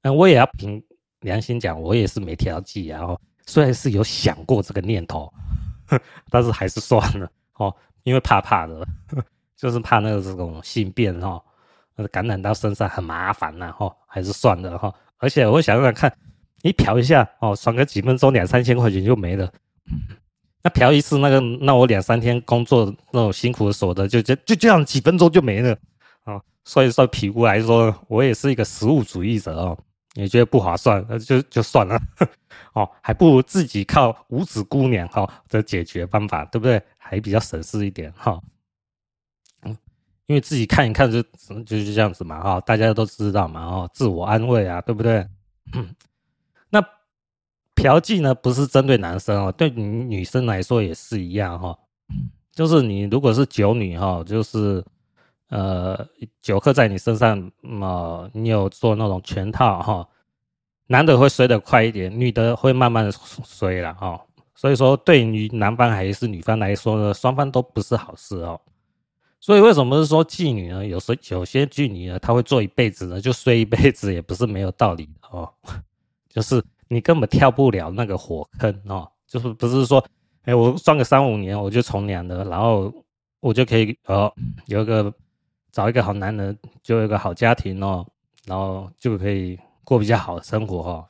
[0.01, 0.83] 那我也要凭
[1.21, 5.31] 良心讲，我也是没嫖妓，然后虽然是有想过这个念头，
[6.29, 8.85] 但是还是算了哦，因为怕怕的，
[9.55, 11.41] 就是怕那个这种性变哦，
[12.11, 14.93] 感染到身上很麻烦呐，哈，还是算了哈。
[15.17, 16.13] 而且我想想看，
[16.61, 19.51] 你嫖一下哦，爽个几分钟，两三千块钱就没了。
[20.63, 25.77] 那嫖一次，那个那我两三天工作那种辛苦的所得，就就就这样几分钟就没了
[26.23, 26.41] 啊。
[26.63, 29.77] 所以说，评估来说，我也是一个实务主义者哦。
[30.15, 31.97] 也觉得不划算，那就就算了
[32.73, 36.81] 哦，还不如自己靠五指姑娘哈的解决方法，对不对？
[36.97, 38.41] 还比较省事一点哈。
[39.61, 39.77] 嗯，
[40.25, 41.21] 因为自己看一看就
[41.63, 45.27] 就是这样子嘛哈，大家都知道嘛哦，自我安慰啊，对不对？
[45.73, 45.95] 嗯，
[46.69, 46.83] 那。
[47.77, 51.77] 嫖妓呢，不是针对男生哦，对女女生来说也是一样哈。
[52.53, 54.81] 就是你如果是酒女哈，就是
[55.49, 56.07] 呃
[56.41, 60.07] 酒客在你身上嘛，你有做那种全套哈，
[60.87, 64.19] 男的会睡得快一点，女的会慢慢的睡了哈。
[64.53, 68.59] 所以说，对于男方还是女方来说呢，双方都不是好事哦。
[69.39, 70.85] 所以为什么是说妓女呢？
[70.85, 75.51] 有时有些妓女呢，她会做一辈子呢，就睡一辈子，也不是没有道理的哦，
[76.29, 76.63] 就是。
[76.87, 80.05] 你根本跳不了那个火坑哦，就是不是说，
[80.43, 82.93] 哎，我赚个三五年我就从良了，然后
[83.39, 84.31] 我就可以哦，
[84.67, 85.11] 有一个
[85.75, 88.07] 找一个好男人，就有一个好家庭哦，
[88.45, 91.05] 然后就可以过比较好的生活哦。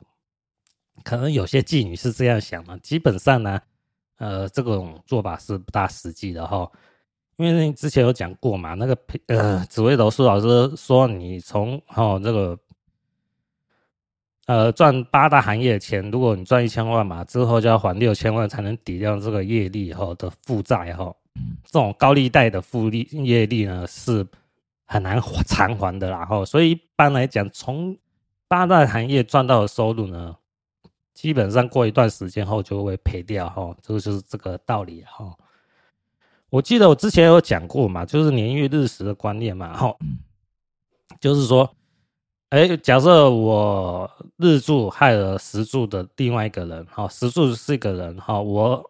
[1.04, 3.60] 可能有些妓女是这样想的，基本上呢，
[4.18, 6.68] 呃，这种做法是不大实际的哈，
[7.36, 8.98] 因为之前有讲过嘛，那个
[9.28, 12.58] 呃，紫微斗数老师说你从哦这个。
[14.48, 21.12] 呃，赚八大行业的钱，如果你赚一千万嘛，之后就要还六千万才能抵掉这个业力哈的负债哈。
[21.64, 24.24] 这种高利贷的负利业力呢是
[24.86, 26.44] 很难 偿还的啦哈。
[26.44, 27.96] 所以一般来讲，从
[28.48, 30.34] 八大行业赚到的收入呢，
[31.12, 33.76] 基本上过一段时间后就会赔掉哈。
[33.82, 35.36] 这个就是这个道理哈。
[36.48, 39.94] 我记得我之前有讲过嘛，就是年月日时的观念嘛哈，
[41.20, 41.70] 就是说。
[42.50, 48.88] 哎，假设我日柱害了时柱的另外一个人，哈，时柱是一个人，哈，我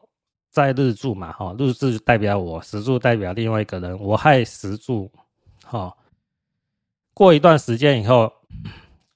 [0.50, 5.10] 在日柱嘛，哈，日柱代表我，时柱代表另外一个人，我害时柱，
[5.66, 5.96] 哈，
[7.12, 8.32] 过一段时间以后，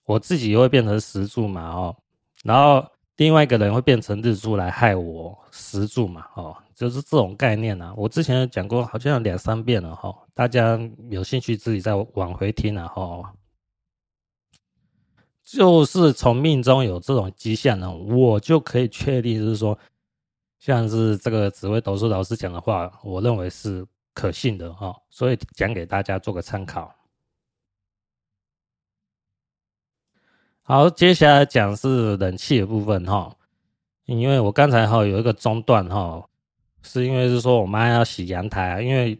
[0.04, 1.96] 我自己会变成石柱嘛，哦，
[2.42, 2.86] 然后
[3.16, 13.34] 另外一个人会变成日柱来害我石柱嘛，哦，就是这种概念啊，我之前讲过，好像两三遍了，哈，大家有兴趣自己再往回听啊，哈。
[15.42, 19.76] 就是从命中有这种迹象呢，我就可以确定，就是说，
[20.60, 23.84] 像是这个紫薇斗数老师讲的话，我认为是
[24.20, 26.94] 可信的哈，所以讲给大家做个参考。
[30.61, 33.35] 好，接下来讲是冷气的部分哈，
[34.04, 36.22] 因为我刚才哈有一个中断哈，
[36.83, 39.18] 是因为是说我妈要洗阳台，因为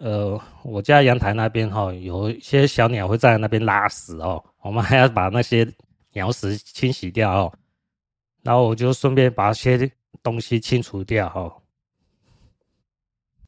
[0.00, 4.44] 呃我家阳台那边哈有一些小鸟会在那边拉屎哦。
[4.62, 5.72] 我们还要把那些
[6.14, 7.52] 鸟屎清洗掉哦，
[8.42, 9.88] 然后我就顺便把些
[10.20, 11.61] 东西清除掉哈。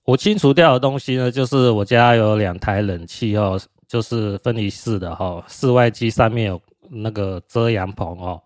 [0.05, 8.43] 我清除掉的东西呢，就是我家有两台冷气哦，就是分离式的哈，室外机上面有那个遮阳棚哦。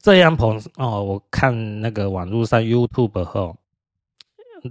[0.00, 3.54] 遮阳棚哦，我看那个网络上 YouTube 哈，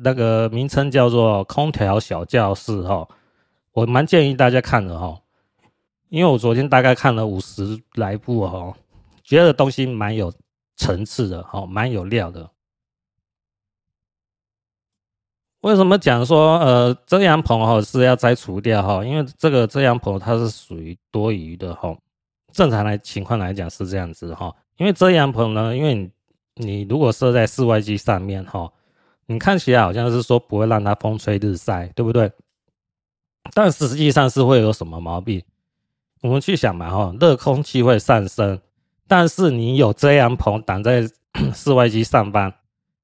[0.04, 3.08] 那个名称叫做空调小教室哈，
[3.74, 5.20] 我蛮建议大家看的哈。
[6.10, 8.74] 因为我昨天大概看了五十来部哈，
[9.24, 10.32] 觉得东西蛮有
[10.78, 12.48] 层次的哈，蛮有料的。
[15.66, 19.04] 为什么讲说呃遮阳棚哈是要摘除掉哈？
[19.04, 21.98] 因为这个遮阳棚它是属于多余的哈。
[22.52, 24.54] 正常来情况来讲是这样子哈。
[24.78, 26.12] 因为遮阳棚呢，因为你
[26.54, 28.72] 你如果设在室外机上面哈，
[29.26, 32.32] 你看起来好像是说不会让它风吹日晒，对不对？
[33.56, 35.42] 但实际上是会有什么毛病？
[36.22, 38.62] 我们去想嘛，哈，热空气会上升，
[39.08, 41.10] 但是你有遮阳棚挡在
[41.56, 42.54] 室外机上方，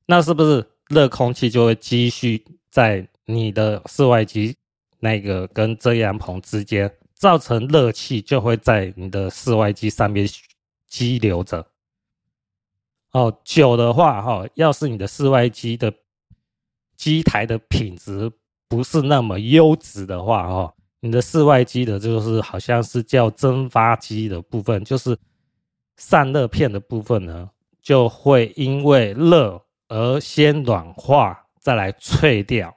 [0.06, 4.56] 那是不是热空气就会积蓄在你的室外机
[5.00, 10.28] 那个跟遮阳棚之间，造成热气就会在你的室外机上面
[10.88, 11.66] 积留着。
[13.12, 15.94] 哦，久的话，哈，要是你的室外机的
[16.96, 18.32] 机台的品质
[18.68, 20.74] 不是那么优质的话，哈。
[21.04, 25.18] 你的室外机的，就是好像是叫蒸发机的部分，就是
[25.98, 27.50] 散热片的部分呢，
[27.82, 29.60] 就会因为热
[29.92, 32.74] 而先软化，再来脆掉。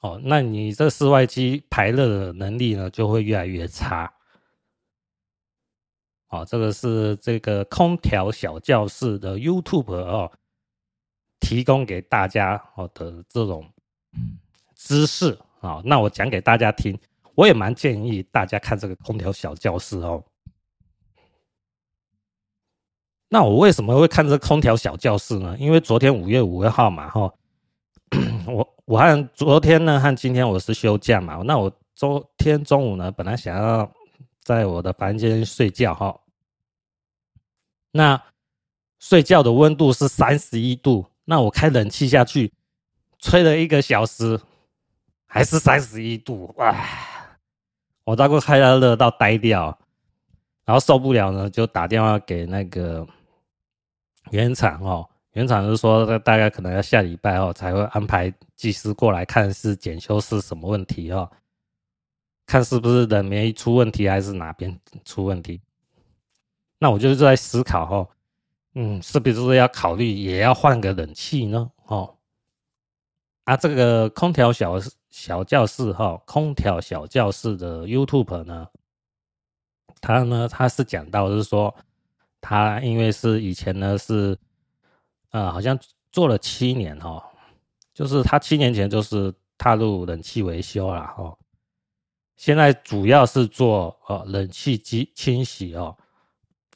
[0.00, 4.12] 哦，那你这室外机排热的能力呢，就会越来越差。
[6.30, 10.32] 哦，这个是这个空调小教室的 YouTube 哦，
[11.38, 13.72] 提供给大家哦的这种
[14.74, 15.38] 知识。
[15.60, 16.98] 啊，那我讲给大家听，
[17.36, 20.24] 我也蛮建议大家看这个空调小教室哦。
[23.32, 25.56] 那我为什么会看这空调小教室呢？
[25.58, 27.32] 因为昨天五月五号嘛，哈，
[28.46, 33.90] 我我和昨天呢和今天我是休假嘛，那我昨天中午呢本来想要
[34.42, 36.14] 在我的房间睡觉哈，
[37.90, 38.22] 那
[38.98, 42.52] 睡觉的温度是三十一度，那我开冷气下去，
[43.18, 44.38] 吹了一个小时，
[45.26, 46.76] 还是三十一度，哇，
[48.04, 49.78] 我大概开到热到呆掉，
[50.66, 53.08] 然后受不了呢，就打电话给那个。
[54.30, 61.30] 原厂哦，原厂是说，大概可能要下礼拜哦才会安排技师过来看是检修是什么问题哦，
[62.46, 65.60] 看是不是冷媒出问题还是哪边出问题。
[66.78, 68.08] 那我就是在思考哦，
[68.74, 71.70] 嗯，是不是要考虑也要换个冷气呢？
[71.86, 72.16] 哦，
[73.44, 74.76] 啊，这个空调小
[75.10, 78.66] 小教室哈，空调小教室的 YouTube 呢，
[80.00, 81.74] 他呢他是讲到是说。
[82.42, 84.36] 他因为是以前呢是，
[85.30, 85.78] 呃，好像
[86.10, 87.22] 做了七年哦，
[87.94, 91.38] 就是他七年前就是踏入冷气维修了哦，
[92.36, 95.96] 现在主要是做呃冷气机清洗哦，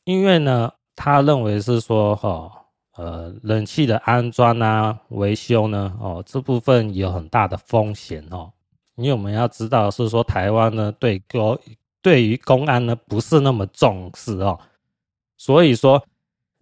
[0.04, 2.50] 因为呢他认为是说哈
[2.94, 8.52] 呃冷气的安装啊维修呢哦这部分有很大的风险哦，
[8.94, 11.58] 因为我们要知道是说台湾呢对公
[12.00, 14.58] 对于公安呢不是那么重视哦。
[15.36, 16.02] 所以说，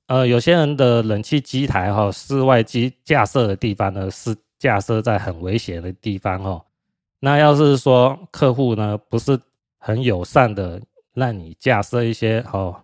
[0.07, 6.65] 呃，有些人的冷气机台哈，室外机架设的地方呢，是架设在很危险的地方哦。
[7.21, 9.39] 那要是说客户呢，不是
[9.79, 10.81] 很友善的
[11.15, 12.77] 让你架设一些哦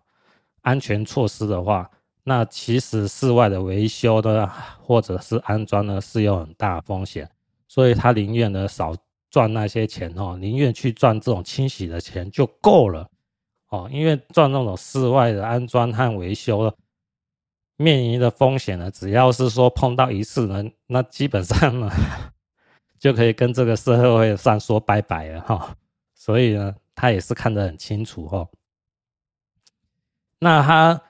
[0.63, 1.91] 安全措施的话，
[2.23, 7.29] 那其实室外的维修的或者是安装呢，是有很大风险。
[7.69, 8.95] 所以他宁愿呢少
[9.31, 13.09] 赚那些钱哦，宁愿去赚这种清洗的钱就够了。
[13.71, 16.73] 哦，因为赚那种室外的安装和维修，
[17.77, 21.89] 面临的风险呢，只要是说碰到一次呢，那基本上呢，
[22.99, 25.77] 就可以跟这个社会上说拜拜了哈。
[26.15, 28.47] 所以呢，他也是看得很清楚哈。
[30.41, 31.03] 那他，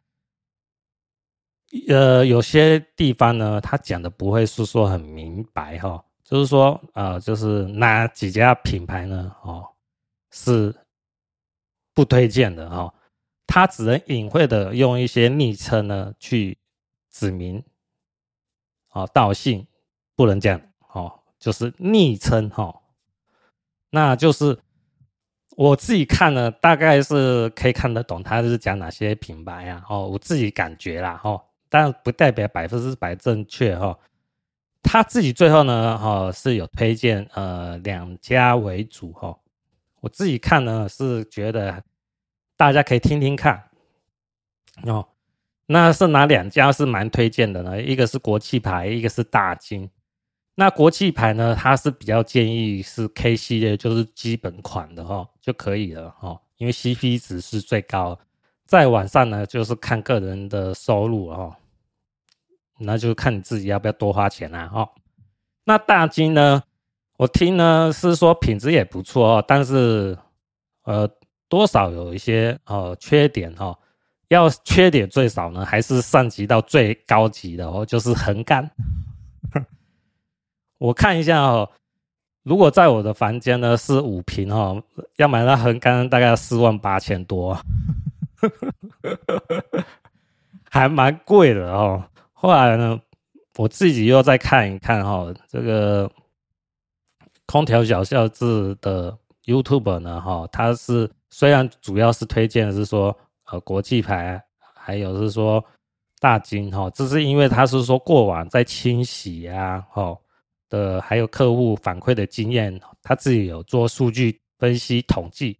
[1.88, 9.34] 呃，有些地方呢，他讲的不会是说很明白哈，就是说，呃，就是哪几家品牌呢？
[9.42, 9.66] 哦，
[10.30, 10.74] 是。
[12.00, 12.94] 不推荐的哦，
[13.46, 16.56] 他只能隐晦的用一些昵称呢去
[17.10, 17.62] 指明，
[18.92, 19.66] 哦，道姓
[20.16, 20.58] 不能讲
[20.94, 22.74] 哦，就是昵称哈，
[23.90, 24.58] 那就是
[25.58, 31.38] 我自己看呢，大概是可以看得懂他是讲哪些品牌啊，哦，我自己感觉啦，哦，
[31.68, 33.98] 但不代表百分之百正确哈，
[34.82, 39.38] 他自己最后呢，哈是有推荐呃两家为主哈，
[40.00, 41.84] 我自己看呢是觉得。
[42.60, 43.70] 大家可以听听看
[44.82, 45.08] 哦，
[45.64, 47.80] 那是哪两家是蛮推荐的呢？
[47.80, 49.88] 一个是国际牌，一个是大金。
[50.56, 58.20] 那国际牌呢，它是比较建议是 K 系列，就是基本款的哈就可以了哈，因为 CP 值是最高。
[58.66, 61.56] 再往上呢，就是看个人的收入哈，
[62.78, 64.86] 那就看你自己要不要多花钱啦哈。
[65.64, 66.62] 那大金呢，
[67.16, 70.18] 我听呢是说品质也不错哦，但是
[70.82, 71.10] 呃。
[71.50, 73.76] 多少有一些哦缺点哈，
[74.28, 78.70] 要缺点最少呢，还是上级到最高级的哦，就是横杆。
[80.78, 81.68] 我看一下哦，
[82.44, 84.80] 如果在我的房间呢是五平哈，
[85.16, 87.58] 要买那横杆大概四万八千多，
[90.70, 92.04] 还蛮贵的哦。
[92.32, 93.00] 后来呢，
[93.56, 96.08] 我自己又再看一看哈，这个
[97.46, 101.10] 空调小教室的 YouTube 呢哈，它是。
[101.30, 104.42] 虽然主要是推荐是说，呃，国际牌，
[104.74, 105.64] 还有是说
[106.18, 110.18] 大金哈，这是因为他是说过往在清洗啊，哈
[110.68, 115.56] 的，还有客户反馈的经验，他自己有做数据分析统计，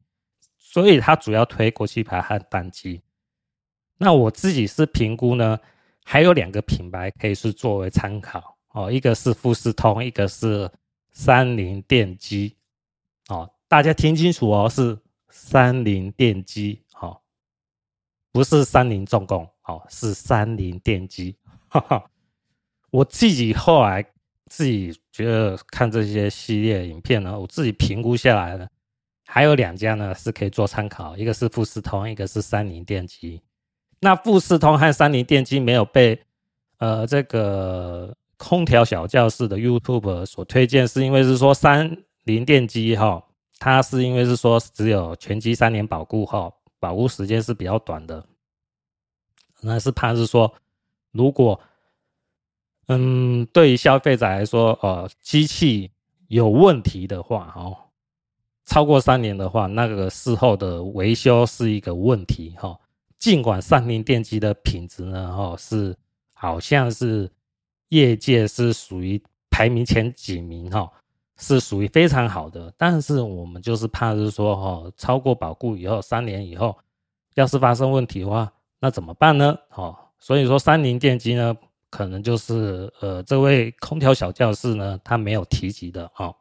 [0.58, 3.00] 所以他主要推国际牌和单机。
[3.96, 5.58] 那我自己是评估呢，
[6.04, 10.68] 还有两个品牌可以是作为参考哦，一个是富士通，一个是
[11.12, 12.56] 三菱电机，
[13.28, 14.98] 哦，大家听清楚哦，是。
[15.30, 17.22] 三菱电机，好，
[18.32, 21.36] 不是三菱重工，好，是三菱电机。
[21.68, 22.04] 哈哈，
[22.90, 24.04] 我自己后来
[24.46, 28.68] 自己觉得看这些系列影片呢，我自己评估下来呢，
[29.26, 33.40] 还有两家呢是可以做参考，一个是富士通，一个是三菱电机。
[34.00, 36.20] 那富士通和三菱电机没有被
[36.78, 43.24] 呃这个空调小教室的 YouTube 所推荐，是因为是说三菱电机哈。
[43.61, 48.26] 它是因为是说只有全机三年保固后，保护时间是比较短的。
[49.61, 50.52] 那是怕是说，
[51.12, 51.61] 如果
[52.88, 55.92] 嗯，对于消费者来说，呃，机器
[56.26, 57.76] 有问题的话，哦，
[58.64, 62.76] 超过三年的话，那个事后的维修是一个问题，哈。
[63.18, 65.94] 尽管三菱电机的品质呢，哈，是
[66.32, 67.30] 好像是
[67.90, 70.90] 业界是属于排名前几名，哈，
[71.41, 76.78] 是属于非常好的，但是我们就是怕是说，哈，超过保固以后，三年以后，
[77.34, 78.53] 要是发生问题的话。
[78.82, 79.59] 那怎么办呢？
[79.74, 81.55] 哦，所以说三菱电机呢，
[81.91, 86.34] 可能就是呃，这位空调小教室呢，他没有提及的哦。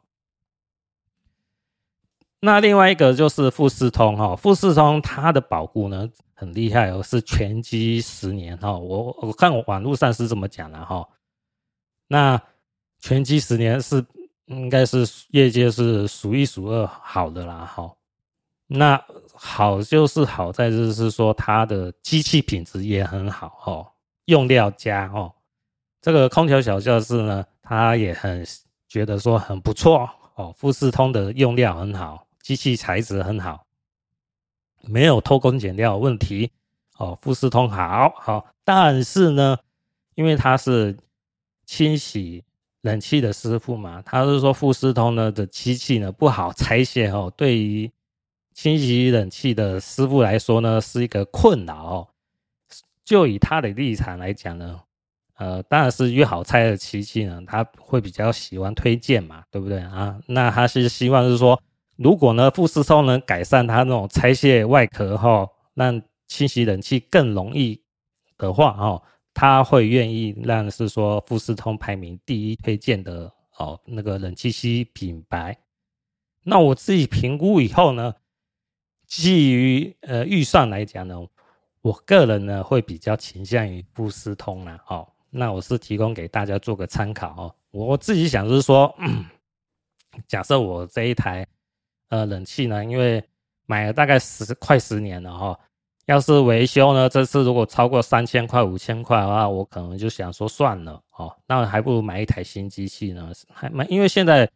[2.40, 8.72] 那另外一个就是富士通哈，富士通它的保固呢很厉害哦，是全机十年哈。
[8.72, 11.06] 我我看网络上是这么讲的哈。
[12.08, 12.40] 那
[13.00, 14.02] 全机十年是
[14.50, 17.90] 应该是业界是数一数二好的啦哈。
[18.66, 19.00] 那
[19.32, 23.86] 好就是好在就是说它的机器品质也很好哦，
[24.24, 25.32] 用料佳哦。
[26.00, 28.44] 这个空调小教室呢，他也很
[28.88, 30.52] 觉得说很不错哦。
[30.56, 33.66] 富士通的用料很好，机器材质很好，
[34.82, 36.50] 没有偷工减料问题
[36.96, 37.16] 哦。
[37.22, 39.58] 富士通好好，但是呢，
[40.14, 40.96] 因为它是
[41.66, 42.44] 清洗
[42.82, 47.90] 冷气的师傅嘛，他是说富士通呢的机器呢不好拆卸哦，对于。
[48.52, 52.08] 清洗冷气的师傅来说呢，是一个困扰哦。
[53.04, 54.78] 就以他的立场来讲呢，
[55.38, 60.18] 呃，当然是越好拆的机器呢，他会比较喜欢推荐嘛，对不对啊？
[60.26, 61.58] 那他是希望是说，
[61.96, 67.80] 如果呢富士通能改善他那种拆卸外壳哈，让清洗冷气更容易
[68.36, 69.02] 的话哦，
[69.40, 75.56] 他会愿意让是说富士通排名第一推荐的哦那个冷气机品牌。
[76.42, 78.14] 那我自己评估以后呢。
[79.06, 81.16] 基于呃预算来讲呢，
[81.80, 84.78] 我个人呢会比较倾向于富士通啦。
[84.86, 87.54] 哦，那我是提供给大家做个参考哦。
[87.72, 88.94] 我自己想是说，
[90.28, 91.44] 假设我这一台
[92.10, 93.20] 呃冷气呢，因为
[93.66, 95.58] 买了大概十快十年了哈，
[96.06, 104.48] 要是维修呢，这次如果超过三千块五千块的话，我可能就想说算了哦，那还不如买一台新机器呢，还买，因为现在。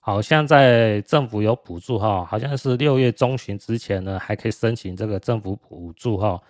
[0.00, 6.40] 好像在政府有补助哈，好像是六月中旬之前呢，还可以申请这个政府补助哈，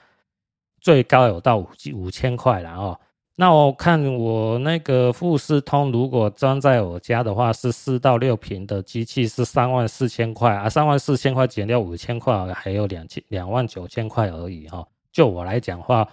[0.81, 3.01] 最高有到五五千块了哦。
[3.41, 14.85] 那我看我那个富士通，如果装在我家的话，是四到六平的机器是三万四千块啊，三万四千块减掉五千块，还有两千两万九千块而已哈。
[15.13, 16.09] 就我来讲话，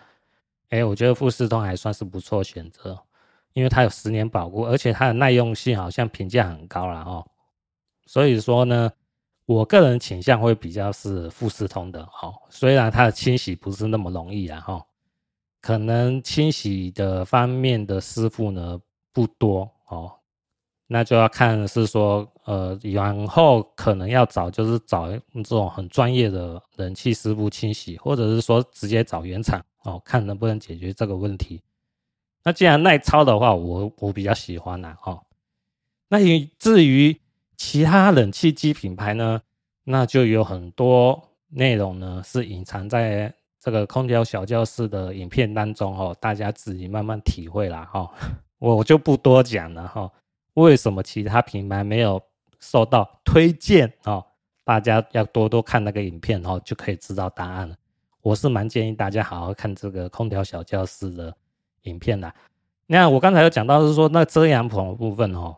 [0.69, 2.95] 哎，我觉得富士通还算是不错选择，
[3.53, 7.25] 因为它有十年保固，而且它的耐用性好像评价很高了哦。
[8.05, 8.91] 所以说呢，
[9.47, 14.85] 我个人倾向会比较是富士通的哈，虽然它的清洗不是那么容易啊哈，
[15.65, 18.79] 可能清洗的方面的师傅呢
[19.11, 20.11] 不多哦，
[20.85, 31.59] 那就要看是说呃，然后可能要找就是找这种很专业的冷气师傅清洗，或者是说直接找原厂哦，看能不能解决这个问题。
[32.43, 35.19] 那既然耐操的话，我我比较喜欢呐哈。
[36.07, 36.19] 那
[36.59, 37.19] 至于。
[37.57, 39.41] 其他冷气机品牌呢，
[39.85, 43.33] 那就有很多内容呢是隐藏在
[43.65, 48.07] 这个空调小教室的影片当中哦，大家自己慢慢体会啦哈，
[48.59, 50.07] 我就不多讲了哈。
[50.53, 52.21] 为什么其他品牌没有
[52.59, 54.23] 受到推荐哦？
[54.63, 57.75] 大家要多多看那个影片哦，就可以知道答案了。
[58.21, 61.35] 我是蛮建议大家好好看这个空调小教室的
[61.85, 62.31] 影片的。
[62.85, 65.57] 那我刚才有讲到是说那遮阳棚的部分哦。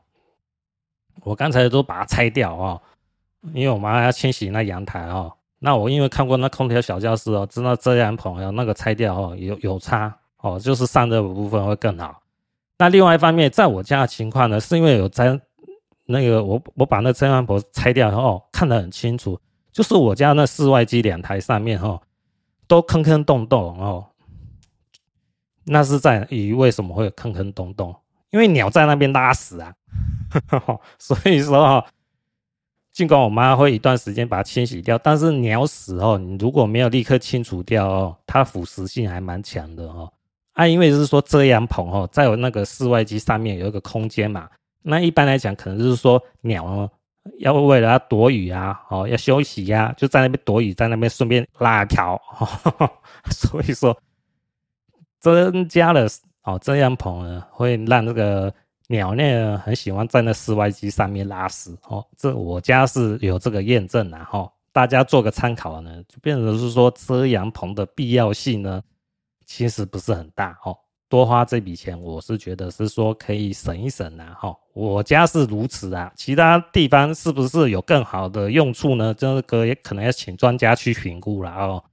[1.24, 2.82] 我刚才都把它拆掉哦，
[3.54, 5.34] 因为我妈要清洗那阳台哦。
[5.60, 12.22] 那我因为看过那空调小教室哦，知道遮阳棚要那个拆掉哦，有有差哦，就是散热部分会更好。
[12.78, 15.40] 那另外一方面，在我家的情况呢，是因为有在
[16.06, 19.40] 那个我我把那遮阳棚拆掉后哦，看得很清楚，
[19.72, 22.00] 就是我家那室外机两台上面哦，
[22.68, 24.06] 都坑坑洞洞哦。
[25.66, 27.96] 那是在于为什么会有坑坑洞洞？
[28.30, 29.74] 因为鸟在那边拉屎啊。
[31.00, 31.86] 所以说哈，
[32.98, 40.12] 尽管我妈会一段时间把它清洗掉，但是鸟屎哦，你如果没有立刻清除掉哦，它腐蚀性还蛮强的哦。
[40.54, 44.50] 啊，因为是说遮阳棚哦，在我那个室外机上面有一个空间嘛，
[44.82, 46.90] 那一般来讲可能就是说鸟哦，
[47.38, 52.20] 要为了要躲雨啊，哦，要休息呀，就在那边躲雨，在那边顺便拉条，
[53.30, 53.96] 所以说
[55.20, 56.08] 增加了
[56.46, 58.52] 哦遮阳棚呢，会让这个。
[58.88, 68.82] 鸟类呢很喜欢在那室外机上面拉屎哦，这我家是有这个验证的哈，大家做个参考呢，就变成是说遮阳棚的必要性呢，
[69.46, 70.78] 其实不是很大哦。
[71.10, 74.54] 多花这笔钱，我是觉得是说可以省一省呐哈。
[74.74, 79.14] 我家是如此啊，其他地方是不是有更好的用处呢？
[79.14, 81.84] 这个也可能要请专家去评估了哦。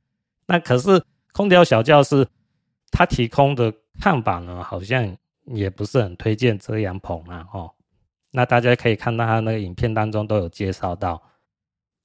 [0.46, 1.00] 那可是
[1.32, 2.26] 空调小教室
[2.90, 5.16] 它提供的看法呢，好像
[5.46, 7.70] 也不是很推荐遮阳棚啊哦。
[8.30, 11.22] 那大家可以看到他那个影片当中都有介绍到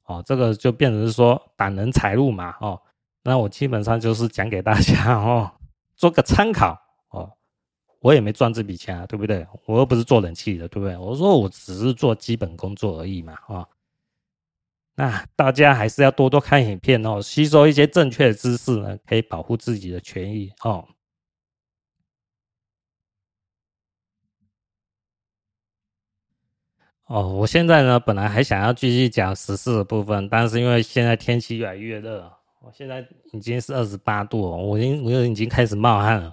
[0.05, 2.81] 哦，这个就变成是说挡人财路嘛哦。
[3.23, 5.51] 那我基本上就是讲给大家哦，
[5.95, 6.79] 做个参考。
[7.09, 7.31] 哦，
[7.99, 9.45] 我也没赚这笔钱啊，对不对？
[9.65, 10.95] 我又不是做冷气的，对不对？
[10.97, 13.67] 我说我只是做基本工作而已嘛，啊、哦。
[14.95, 20.87] 那大家还是要多多看影片哦，吸收一些正确的知识呢，可以保护自己的权益哦。
[27.09, 32.31] 哦，我现在呢，本来还想要继续讲时事的部分，但是因为现在天气越来越热，
[32.61, 33.03] 我现在
[33.33, 36.31] 已经是二十八度，我已经我已经开始冒汗了。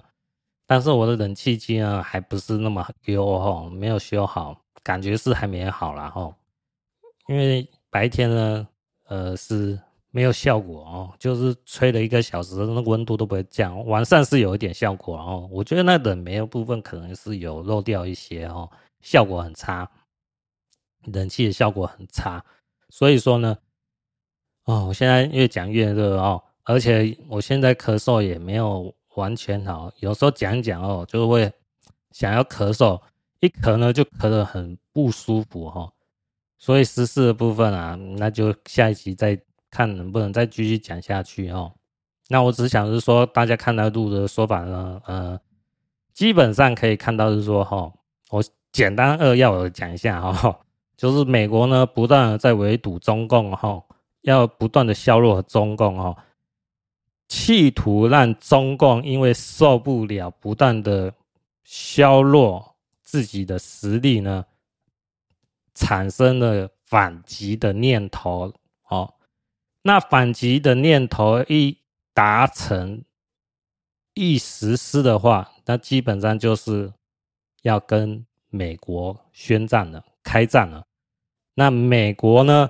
[0.67, 6.31] 但是我的冷气机呢，还不是那么优哦，没有修好，感觉是还没好啦哦。
[7.27, 8.67] 因为白天呢，
[9.07, 9.79] 呃是
[10.11, 13.83] 没有效果哦，就是吹了一个小时，那温度都不会降。
[13.87, 18.69] 晚上是有一点效果哦，我觉得那冷媒的部分可能是有漏掉一些哦，
[19.01, 19.89] 效果很差，
[21.13, 22.43] 冷气的效果很差。
[22.89, 23.57] 所以说呢，
[24.65, 28.93] 哦，我现在越讲越热哦，而且我现在咳嗽也没有。
[29.17, 31.51] 完全好，有时候讲讲哦，就会
[32.11, 33.01] 想要咳嗽，
[33.39, 35.91] 一咳呢就咳得很不舒服哈。
[36.59, 39.35] 所以时事的部分啊，那就下一集再
[39.71, 41.73] 看能不能再继续讲下去哦。
[42.27, 45.41] 那我只想是说，大家看到录的说法呢，呃，
[46.13, 47.91] 基本上可以看到是说哈，
[48.29, 50.59] 我简单扼要的讲一下哈，
[50.97, 53.81] 就是美国呢不断的在围堵中共哈，
[54.21, 56.25] 要不断的削弱中共哈。
[57.27, 61.13] 企图让中共因为受不了不断的
[61.63, 64.45] 削弱自己的实力呢，
[65.75, 68.53] 产生了反击的念头。
[68.89, 69.13] 哦，
[69.81, 71.77] 那反击的念头一
[72.13, 73.03] 达成、
[74.13, 76.93] 一实施的话，那基本上就是
[77.63, 80.86] 要跟美国宣战了、开战了。
[81.57, 82.69] 那美国呢，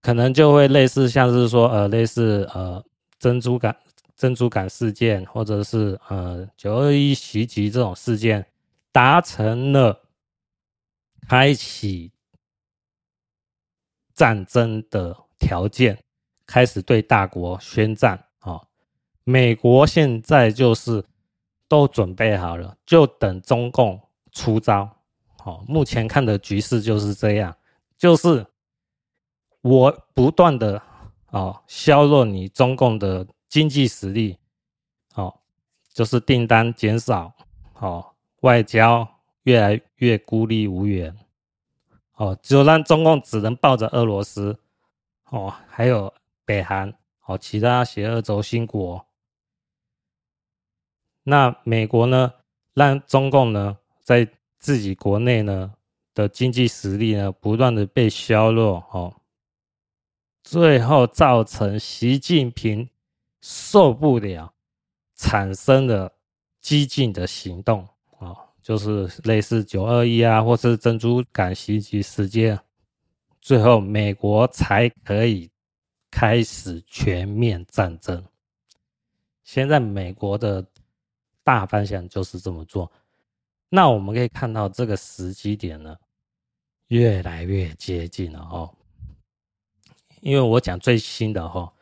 [0.00, 2.82] 可能就会类似像是说，呃，类似呃。
[3.20, 3.74] 珍珠港、
[4.16, 8.44] 珍珠港事件，或者是呃九二一袭击这种事件，
[8.92, 9.98] 达成了
[11.26, 12.12] 开启
[14.12, 15.98] 战争的条件，
[16.44, 18.68] 开始对大国宣战啊、哦！
[19.22, 21.02] 美国现在就是
[21.66, 23.98] 都准备好了，就等中共
[24.32, 24.86] 出招。
[25.38, 27.56] 好、哦，目前看的局势就是这样，
[27.96, 28.46] 就是
[29.60, 30.82] 我不断的。
[31.30, 34.38] 哦，削弱你中共的经济实力，
[35.16, 35.40] 哦，
[35.92, 37.34] 就是订单减少，
[37.80, 39.04] 哦，外交
[39.42, 41.12] 越来越孤立无援，
[42.14, 44.56] 哦，就让中共只能抱着俄罗斯，
[45.30, 46.14] 哦，还有
[46.44, 46.94] 北韩，
[47.26, 49.04] 哦，其他邪恶轴心国。
[51.24, 52.32] 那美国呢，
[52.74, 54.28] 让中共呢，在
[54.60, 55.74] 自己国内呢
[56.14, 59.14] 的经济实力呢，不断的被削弱，哦。
[60.42, 62.88] 最后造成习近平
[63.40, 64.52] 受不了，
[65.14, 66.12] 产生了
[66.60, 67.88] 激进的行动
[68.18, 72.60] 啊，就是类似九二一啊，或是珍珠港袭击事件，
[73.40, 75.50] 最后美国才可以
[76.10, 78.22] 开始全面战争。
[79.42, 80.66] 现在美国的
[81.42, 82.92] 大方向就是这么做，
[83.70, 85.96] 那我们可以看到这个时机点呢，
[86.94, 88.70] 越来越接近了哦。
[90.20, 91.72] 因为我讲最新的哈，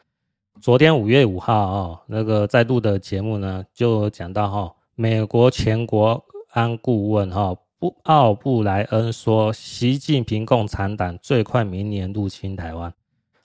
[0.59, 12.95] 昨天五月五号哦，那个在录的节目呢，就讲到哈，美国前国安顾问哈布奥布莱恩说，习近平共产党最快明年入侵台湾。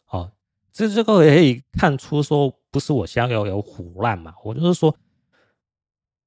[0.10, 0.32] 哦，
[0.72, 4.96] 这这个也可以看出说，不是我想要有唬烂嘛，我就是说，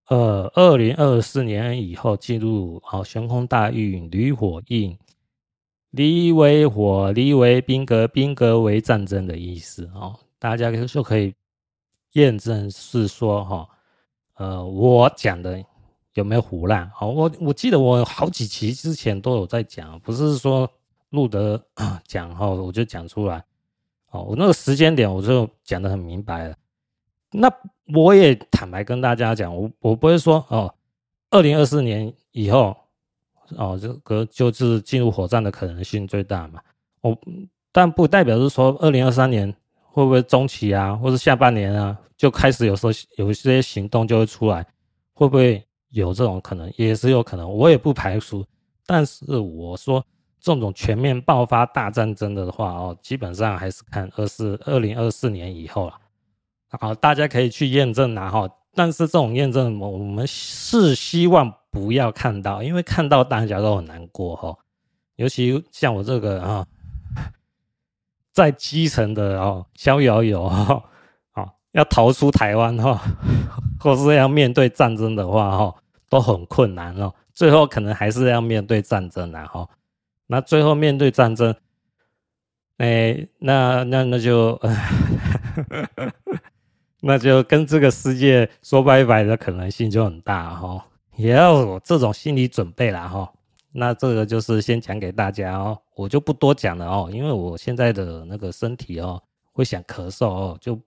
[0.08, 4.98] 呃，二零二四年以后进入哦悬空大运离火印。
[5.90, 10.18] 离为火，离为兵革，兵革为战争的意思哦。
[10.38, 11.34] 大家就可以
[12.12, 13.68] 验证是说哈，
[14.34, 15.62] 呃，我讲的
[16.14, 16.90] 有没有唬烂？
[17.00, 20.70] 哦，我我记得我好几期之前都有在讲，不是说
[21.10, 21.62] 录的
[22.06, 23.44] 讲哈，我就讲出来。
[24.10, 26.56] 哦，我那个时间点我就讲的很明白了。
[27.32, 27.48] 那
[27.94, 30.74] 我也坦白跟大家讲，我我不会说哦，
[31.30, 32.76] 二零二四年以后
[33.56, 36.60] 哦，这个就是进入火战的可能性最大嘛。
[37.00, 37.16] 我
[37.72, 44.66] 但不代表是说二零二三年会不会中期啊，或是下半年啊就开始有时候有一些行动就会出来，
[45.14, 46.70] 会不会有这种可能？
[46.76, 48.44] 也是有可能，我也不排除。
[48.86, 50.04] 但是我说
[50.40, 55.94] 这种全面爆发大战争的话哦，基本上还是看二四二零二四年以后了。
[56.80, 58.48] 好，大家可以去验证啊哈。
[58.74, 64.56] 但是这种验证，我们是希望不要看到，因为看到大家都很难过哈。
[65.16, 66.66] 尤其像我这个啊，
[68.32, 70.82] 在基层的哦，逍遥游哈，
[71.32, 73.00] 啊，要逃出台湾哈，
[73.78, 75.74] 或是要面对战争的话哈，
[76.08, 77.12] 都很困难哦。
[77.32, 79.68] 最后可能还是要面对战争然后，
[80.26, 81.54] 那最后面对战争，
[82.78, 84.60] 哎，那那那就。
[87.02, 90.86] 那就跟这个世界说拜拜的可能性就很大哈，
[91.20, 93.30] 也要有这种心理准备啦哈。
[93.72, 100.80] 那这个就是先讲给大家哦，我就不多讲了哦，因为我现在的那个身体哦会想咳嗽哦，就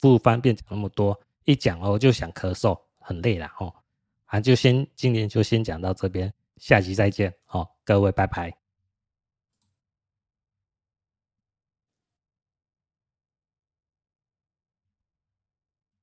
[0.00, 3.72] 不方便讲那么多，一讲哦就想咳嗽，很累了哦。
[4.24, 8.59] 啊，就先今天就先讲到这边，下集再见哦，各位拜拜。